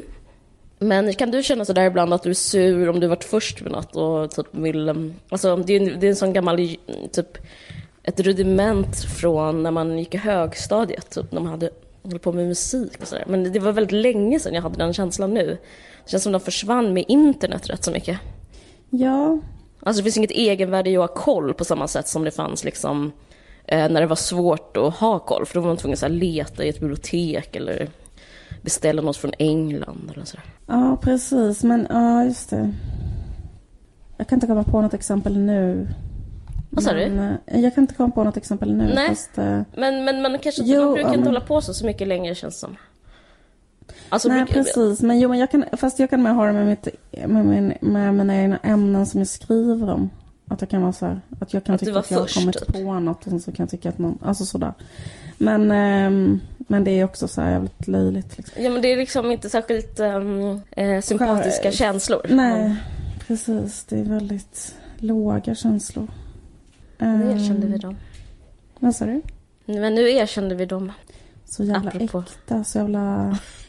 [0.78, 3.72] Men kan du känna sådär ibland att du är sur om du varit först med
[3.72, 4.88] något och typ vill...
[4.88, 6.76] Um, alltså det är, en, det är en sån gammal,
[7.12, 7.38] typ
[8.02, 11.70] ett rudiment från när man gick i högstadiet, typ när man hade
[12.02, 13.24] hållit på med musik och sådär.
[13.26, 15.58] Men det var väldigt länge sedan jag hade den känslan nu.
[16.04, 18.18] Det känns som den försvann med internet rätt så mycket.
[18.90, 19.38] Ja.
[19.80, 22.64] Alltså det finns inget egenvärde i att ha koll på samma sätt som det fanns
[22.64, 23.12] liksom
[23.66, 25.46] eh, när det var svårt att ha koll.
[25.46, 27.88] För då var man tvungen att leta i ett bibliotek eller
[28.64, 30.44] beställa något från England eller sådär.
[30.66, 31.64] Ja, precis.
[31.64, 32.74] Men ja, just det.
[34.16, 35.88] Jag kan inte komma på något exempel nu.
[36.70, 37.02] Vad sa du?
[37.02, 38.92] Eh, jag kan inte komma på något exempel nu.
[38.94, 39.60] Nej, fast, uh...
[39.76, 41.14] men, men, men kanske jo, de brukar um...
[41.14, 42.76] inte hålla på så, så mycket längre känns som.
[44.08, 44.62] Alltså, Nej, brukar...
[44.62, 45.02] precis.
[45.02, 46.88] Men jo, men jag kan, fast jag kan med ha det med, mitt,
[47.26, 50.10] med, min, med mina egna ämnen som jag skriver om.
[50.48, 52.58] Att jag kan vara så här, att jag kan att tycka att jag har kommit
[52.58, 52.72] typ.
[52.72, 54.72] på något och så kan jag tycka att någon, alltså sådär.
[55.38, 58.36] Men, um, men det är också så här jävligt löjligt.
[58.36, 58.62] Liksom.
[58.62, 61.70] Ja men det är liksom inte särskilt um, eh, sympatiska Skär...
[61.70, 62.26] känslor.
[62.28, 62.76] Nej,
[63.26, 63.84] precis.
[63.84, 66.08] Det är väldigt låga känslor.
[66.98, 67.96] Nu erkände vi dem.
[68.78, 69.22] Vad sa du?
[69.64, 70.92] Men nu erkände vi dem.
[71.44, 72.18] Så jävla Apropå.
[72.18, 73.38] äkta, så jävla,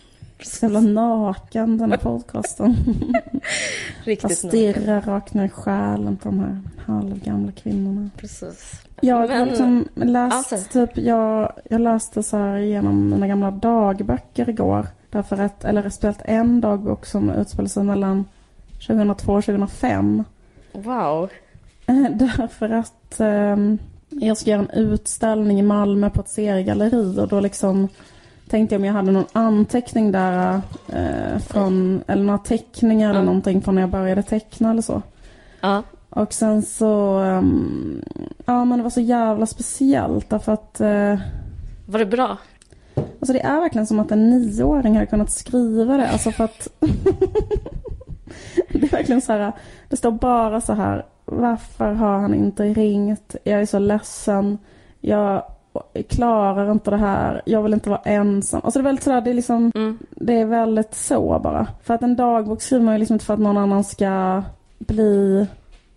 [0.49, 2.75] så jävla naken den här podcasten.
[4.03, 8.09] Riktigt Jag stirrar rakt ner i själen på de här halvgamla kvinnorna.
[8.17, 8.81] Precis.
[9.01, 10.69] Jag har liksom läst, alltså.
[10.71, 14.87] typ, jag, jag läste så här genom mina gamla dagböcker igår.
[15.09, 18.25] Därför att, eller speciellt en dagbok som utspelar sig mellan
[18.87, 20.23] 2002 och 2005.
[20.71, 21.29] Wow.
[22.11, 23.57] Därför att eh,
[24.09, 27.87] jag ska göra en utställning i Malmö på ett seriegalleri och då liksom
[28.49, 33.61] tänkte jag om jag hade någon anteckning där eh, från, eller några teckningar eller någonting
[33.61, 35.01] från när jag började teckna eller så.
[35.61, 35.83] Ja.
[36.09, 38.01] Och sen så, um,
[38.45, 40.81] ja men det var så jävla speciellt därför att...
[40.81, 41.19] Uh,
[41.85, 42.37] var det bra?
[42.95, 46.09] Alltså det är verkligen som att en nioåring hade kunnat skriva det.
[46.09, 46.67] Alltså för att...
[48.69, 49.51] det är verkligen så här,
[49.89, 53.35] det står bara så här, varför har han inte ringt?
[53.43, 54.57] Jag är så ledsen.
[55.01, 55.43] Jag
[56.09, 57.41] klarar inte det här.
[57.45, 58.61] Jag vill inte vara ensam.
[58.63, 59.97] Alltså det är väldigt sådär, det är liksom, mm.
[60.09, 61.67] det är väldigt så bara.
[61.83, 64.43] För att en dagbok skriver man ju liksom inte för att någon annan ska
[64.79, 65.47] bli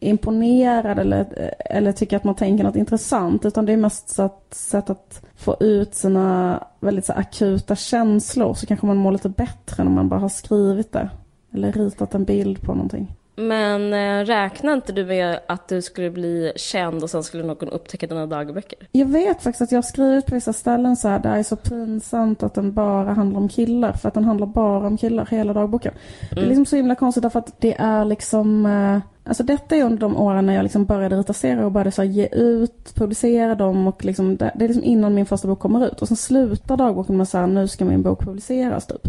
[0.00, 3.44] imponerad eller, eller tycker att man tänker något intressant.
[3.44, 8.54] Utan det är mest ett sätt att få ut sina väldigt så akuta känslor.
[8.54, 11.10] Så kanske man mår lite bättre när man bara har skrivit det.
[11.52, 13.17] Eller ritat en bild på någonting.
[13.38, 17.68] Men äh, räknar inte du med att du skulle bli känd och sen skulle någon
[17.68, 18.88] upptäcka dina dagböcker?
[18.92, 21.56] Jag vet faktiskt att jag har skrivit på vissa ställen så här, det är så
[21.56, 23.92] pinsamt att den bara handlar om killar.
[23.92, 25.92] För att den handlar bara om killar, hela dagboken.
[25.92, 26.28] Mm.
[26.30, 26.48] Det är mm.
[26.48, 30.16] liksom så himla konstigt därför att det är liksom äh, Alltså detta är under de
[30.16, 34.04] åren när jag liksom började rita serier och började så ge ut, publicera dem och
[34.04, 36.02] liksom, det, det är liksom innan min första bok kommer ut.
[36.02, 39.08] Och sen slutar dagboken med så här, nu ska min bok publiceras typ.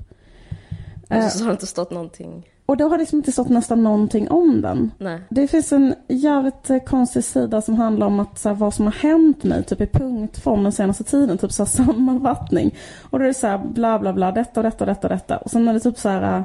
[1.07, 2.45] Alltså, så har det inte stått någonting?
[2.69, 4.91] Och då har det liksom inte stått nästan någonting om den.
[4.97, 5.21] Nej.
[5.29, 8.85] Det finns en jävligt eh, konstig sida som handlar om att, så här, vad som
[8.85, 12.75] har hänt mig, typ i punktform den senaste tiden, typ så här, sammanfattning.
[13.09, 15.13] Och då är det så här, bla bla bla, detta och detta och detta och
[15.13, 15.37] detta.
[15.37, 16.43] Och sen är det typ så här,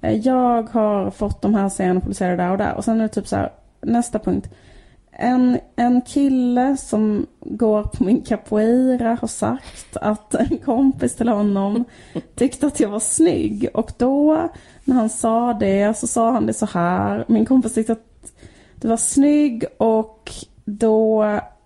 [0.00, 2.74] eh, jag har fått de här scenerna publicerade där och där.
[2.74, 4.50] Och sen är det typ så här, nästa punkt.
[5.12, 11.84] En, en kille som går på min capoeira har sagt att en kompis till honom
[12.34, 13.68] tyckte att jag var snygg.
[13.74, 14.48] Och då
[14.84, 17.24] när han sa det så sa han det så här.
[17.28, 18.32] Min kompis tyckte att
[18.80, 20.30] du var snygg och
[20.64, 21.24] då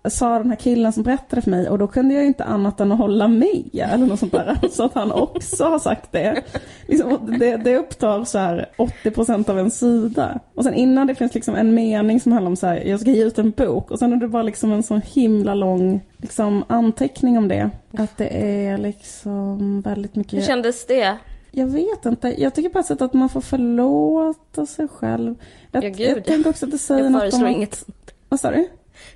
[0.08, 2.92] sa den här killen som berättade för mig och då kunde jag inte annat än
[2.92, 4.58] att hålla med eller något sånt där.
[4.70, 6.42] Så att han också har sagt det.
[6.86, 10.40] Liksom, det, det upptar så här 80% av en sida.
[10.54, 13.10] Och sen innan det finns liksom en mening som handlar om så här, jag ska
[13.10, 16.64] ge ut en bok och sen är det bara liksom en sån himla lång liksom,
[16.66, 17.70] anteckning om det.
[17.98, 20.38] Att det är liksom väldigt mycket...
[20.38, 21.16] Hur kändes det?
[21.50, 22.42] Jag vet inte.
[22.42, 25.34] Jag tycker bara att man får förlåta sig själv.
[25.70, 26.16] Jag, ja, gud.
[26.16, 27.14] jag tänker också att det säger något om...
[27.14, 27.84] Jag föreslår inget.
[28.28, 28.68] Vad sa du?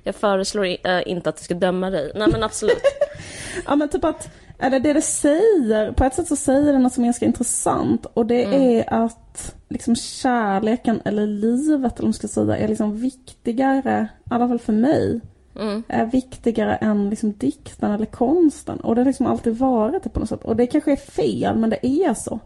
[0.03, 2.11] Jag föreslår äh, inte att du ska döma dig.
[2.15, 2.81] Nej men absolut.
[3.65, 4.29] ja men typ att,
[4.59, 8.05] eller det det säger, på ett sätt så säger det något som är ganska intressant.
[8.13, 8.61] Och det mm.
[8.61, 14.47] är att liksom kärleken eller livet eller man ska säga är liksom viktigare, i alla
[14.47, 15.21] fall för mig,
[15.59, 15.83] mm.
[15.87, 18.79] är viktigare än liksom dikten eller konsten.
[18.79, 20.43] Och det har liksom alltid varit det på något sätt.
[20.43, 22.39] Och det kanske är fel, men det är så.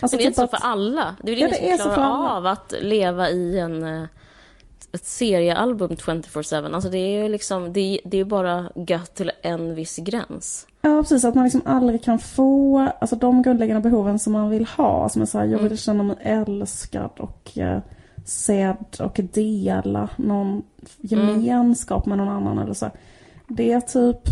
[0.00, 1.16] Alltså, men det är typ så för alla.
[1.22, 4.08] Det är väl ja, ingen som klarar av att leva i en eh,
[4.94, 6.74] ett seriealbum 24-7.
[6.74, 10.66] Alltså det är ju liksom, det, det är bara gött till en viss gräns.
[10.80, 11.24] Ja, precis.
[11.24, 15.08] Att man liksom aldrig kan få alltså, de grundläggande behoven som man vill ha.
[15.08, 15.76] Som är så här, jag vill mm.
[15.76, 17.78] känna mig älskad och eh,
[18.24, 20.62] sedd och dela någon
[21.00, 22.18] gemenskap mm.
[22.18, 22.90] med någon annan eller så.
[23.48, 24.28] Det är typ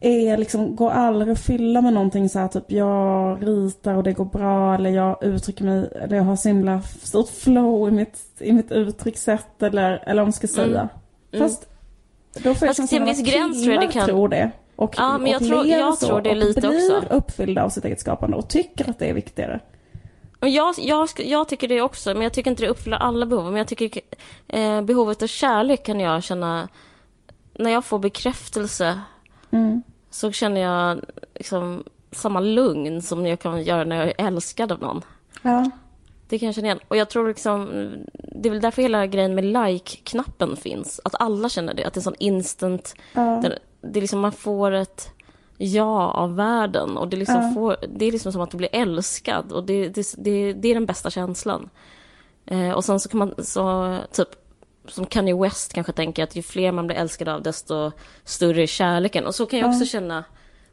[0.00, 4.12] är liksom, går aldrig att fylla med någonting så här typ jag ritar och det
[4.12, 8.18] går bra eller jag uttrycker mig, eller jag har så himla stort flow i mitt,
[8.38, 10.80] i mitt uttryckssätt eller, eller vad man ska säga.
[10.80, 10.88] Mm.
[11.32, 11.48] Mm.
[11.48, 11.68] Fast
[12.42, 14.06] då får jag viss gräns tror jag det kan...
[14.06, 14.50] tror det.
[14.76, 17.08] Och, ja, men jag, tror, jag så, tror det lite och blir också.
[17.14, 19.60] uppfyllda av sitt eget skapande och tycker att det är viktigare.
[20.40, 23.44] Jag, jag, jag tycker det också, men jag tycker inte det uppfyller alla behov.
[23.44, 24.00] Men jag tycker
[24.48, 26.68] eh, behovet av kärlek kan jag känna
[27.54, 29.00] när jag får bekräftelse
[29.50, 29.82] mm.
[30.10, 31.00] Så känner jag
[31.34, 35.02] liksom samma lugn som jag kan göra när jag är älskad av någon.
[35.42, 35.70] Ja.
[36.28, 36.80] Det kan jag känna igen.
[36.88, 37.68] Och jag tror liksom,
[38.12, 41.00] det är väl därför hela grejen med like-knappen finns.
[41.04, 43.40] Att alla känner det, att det är sån instant, ja.
[43.42, 45.10] det, det är liksom man får ett
[45.56, 46.96] ja av världen.
[46.96, 47.52] Och det, liksom ja.
[47.54, 50.74] får, det är liksom som att du blir älskad och det, det, det, det är
[50.74, 51.68] den bästa känslan.
[52.46, 54.28] Eh, och sen så kan man, så, typ,
[54.88, 57.92] som Kanye West kanske tänker att ju fler man blir älskad av desto
[58.24, 59.26] större är kärleken.
[59.26, 60.24] Och så kan jag också känna,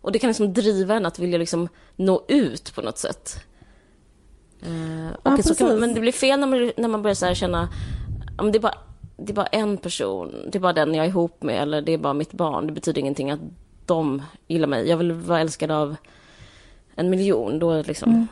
[0.02, 3.46] och det kan liksom driva en att vilja liksom nå ut på något sätt.
[4.62, 7.70] Eh, och så kan, men det blir fel när man, när man börjar så känna,
[8.38, 8.78] om det är bara
[9.18, 11.92] det är bara en person, det är bara den jag är ihop med eller det
[11.92, 12.68] är bara mitt barn.
[12.68, 13.40] Det betyder ingenting att
[13.86, 14.90] de gillar mig.
[14.90, 15.96] Jag vill vara älskad av
[16.96, 17.60] en miljon.
[17.60, 18.10] Då liksom...
[18.10, 18.28] Mm.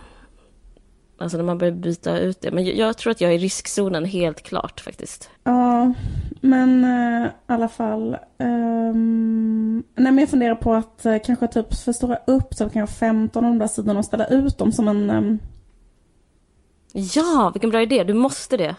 [1.18, 2.52] Alltså när man börjar byta ut det.
[2.52, 5.30] Men jag, tror att jag är i riskzonen helt klart faktiskt.
[5.44, 5.94] Ja,
[6.42, 8.18] men uh, i alla fall.
[8.38, 13.46] Um, nej men jag funderar på att uh, kanske typ förstora upp så kanske 15
[13.46, 15.10] av de där sidorna och ställa ut dem som en...
[15.10, 15.40] Um...
[16.94, 18.04] Ja, vilken bra idé.
[18.04, 18.76] Du måste det.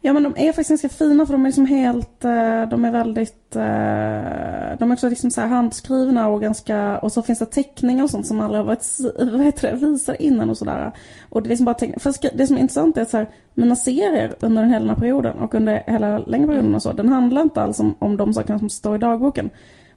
[0.00, 2.90] Ja men de är faktiskt ganska fina för de är liksom helt, eh, de är
[2.90, 8.04] väldigt, eh, de är också liksom så handskrivna och ganska, och så finns det teckningar
[8.04, 8.86] och sånt som aldrig har varit,
[9.32, 10.92] vad heter det, visar innan och sådär.
[11.28, 13.30] Och det är liksom bara teckningar, fast det som är intressant är att så här,
[13.54, 16.92] mina serier under den hela den här perioden och under hela längre perioden och så,
[16.92, 19.50] den handlar inte alls om, om de sakerna som står i dagboken.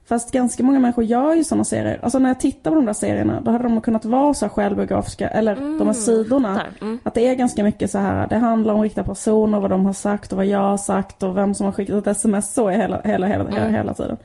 [0.04, 2.00] Fast ganska många människor gör ju sådana serier.
[2.02, 5.28] Alltså när jag tittar på de där serierna då hade de kunnat vara så självbiografiska,
[5.28, 6.62] eller mm, de här sidorna.
[6.80, 6.98] Mm.
[7.02, 9.92] Att det är ganska mycket så här, det handlar om riktiga personer, vad de har
[9.92, 12.54] sagt och vad jag har sagt och vem som har skickat ett sms.
[12.54, 13.74] Så är hela, hela, hela, hela, mm.
[13.74, 14.16] hela tiden.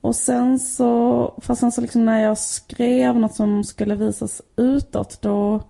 [0.00, 5.22] Och sen så, fast sen så liksom när jag skrev något som skulle visas utåt
[5.22, 5.60] då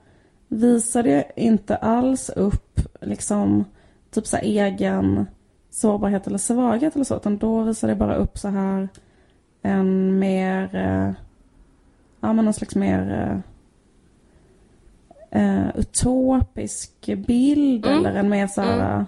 [0.49, 3.65] visade jag inte alls upp liksom
[4.11, 5.27] typ så egen
[5.71, 7.17] sårbarhet eller svaghet eller så.
[7.17, 8.89] Utan då visade jag bara upp så här
[9.67, 11.13] en mer, eh,
[12.21, 13.43] ja men någon slags mer
[15.31, 16.93] eh, utopisk
[17.27, 17.99] bild mm.
[17.99, 19.07] eller en mer så här, mm.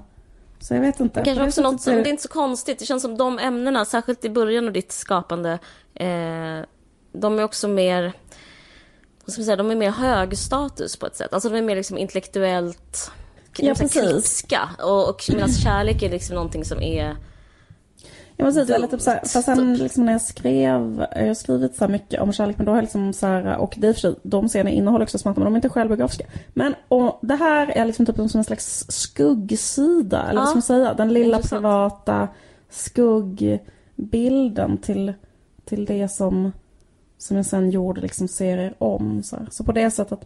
[0.60, 1.22] så jag vet inte.
[1.24, 4.24] Kanske också något som, det är inte så konstigt, det känns som de ämnena, särskilt
[4.24, 5.58] i början av ditt skapande,
[5.94, 6.64] eh,
[7.12, 8.12] de är också mer,
[9.24, 11.32] vad ska man säga, de är mer högstatus på ett sätt.
[11.32, 13.10] Alltså de är mer liksom intellektuellt
[13.56, 14.68] ja, klipska.
[14.78, 17.16] Och, och medan kärlek är liksom någonting som är
[18.40, 21.88] Ja precis, eller typ såhär, fast sen liksom när jag skrev, jag har skrivit så
[21.88, 24.14] mycket om kärlek men då har jag liksom så här, och det är för sig,
[24.22, 26.24] de scenerna innehåller också smarta men de är inte självbiografiska.
[26.48, 30.56] Men och det här är liksom typ som en slags skuggsida, eller ja, vad ska
[30.56, 30.94] man säga?
[30.94, 31.62] Den lilla intressant.
[31.62, 32.28] privata
[32.70, 35.12] skuggbilden till,
[35.64, 36.52] till det som,
[37.18, 39.22] som jag sen gjorde liksom serier om.
[39.22, 40.20] Så, så på det sättet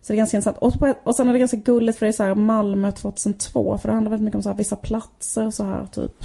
[0.00, 0.58] så det är ganska intressant.
[0.58, 3.78] Och, på, och sen är det ganska gulligt för det är så här Malmö 2002
[3.78, 6.24] för det handlar väldigt mycket om så här, vissa platser så här typ.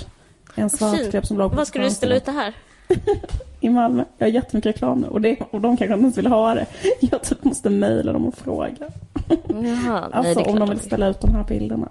[0.58, 2.54] En svartkläpp som låg på Vad ska du ställa ut det här?
[3.60, 4.04] I Malmö.
[4.18, 6.66] Jag har jättemycket reklam nu och, det, och de kanske inte ens vill ha det.
[7.00, 8.76] Jag typ måste mejla dem och fråga.
[9.48, 11.90] Jaha, alltså nej, om de vill ställa ut de här bilderna.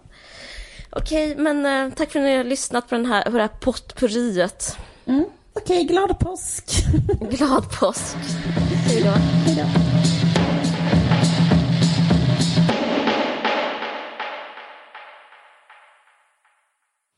[0.90, 3.50] Okej, men eh, tack för att ni har lyssnat på, den här, på det här
[3.60, 4.78] potpurriet.
[5.06, 5.24] Mm.
[5.52, 6.86] Okej, glad påsk!
[7.30, 8.16] glad påsk!
[8.86, 9.10] Hej då!
[9.10, 9.85] Hej då!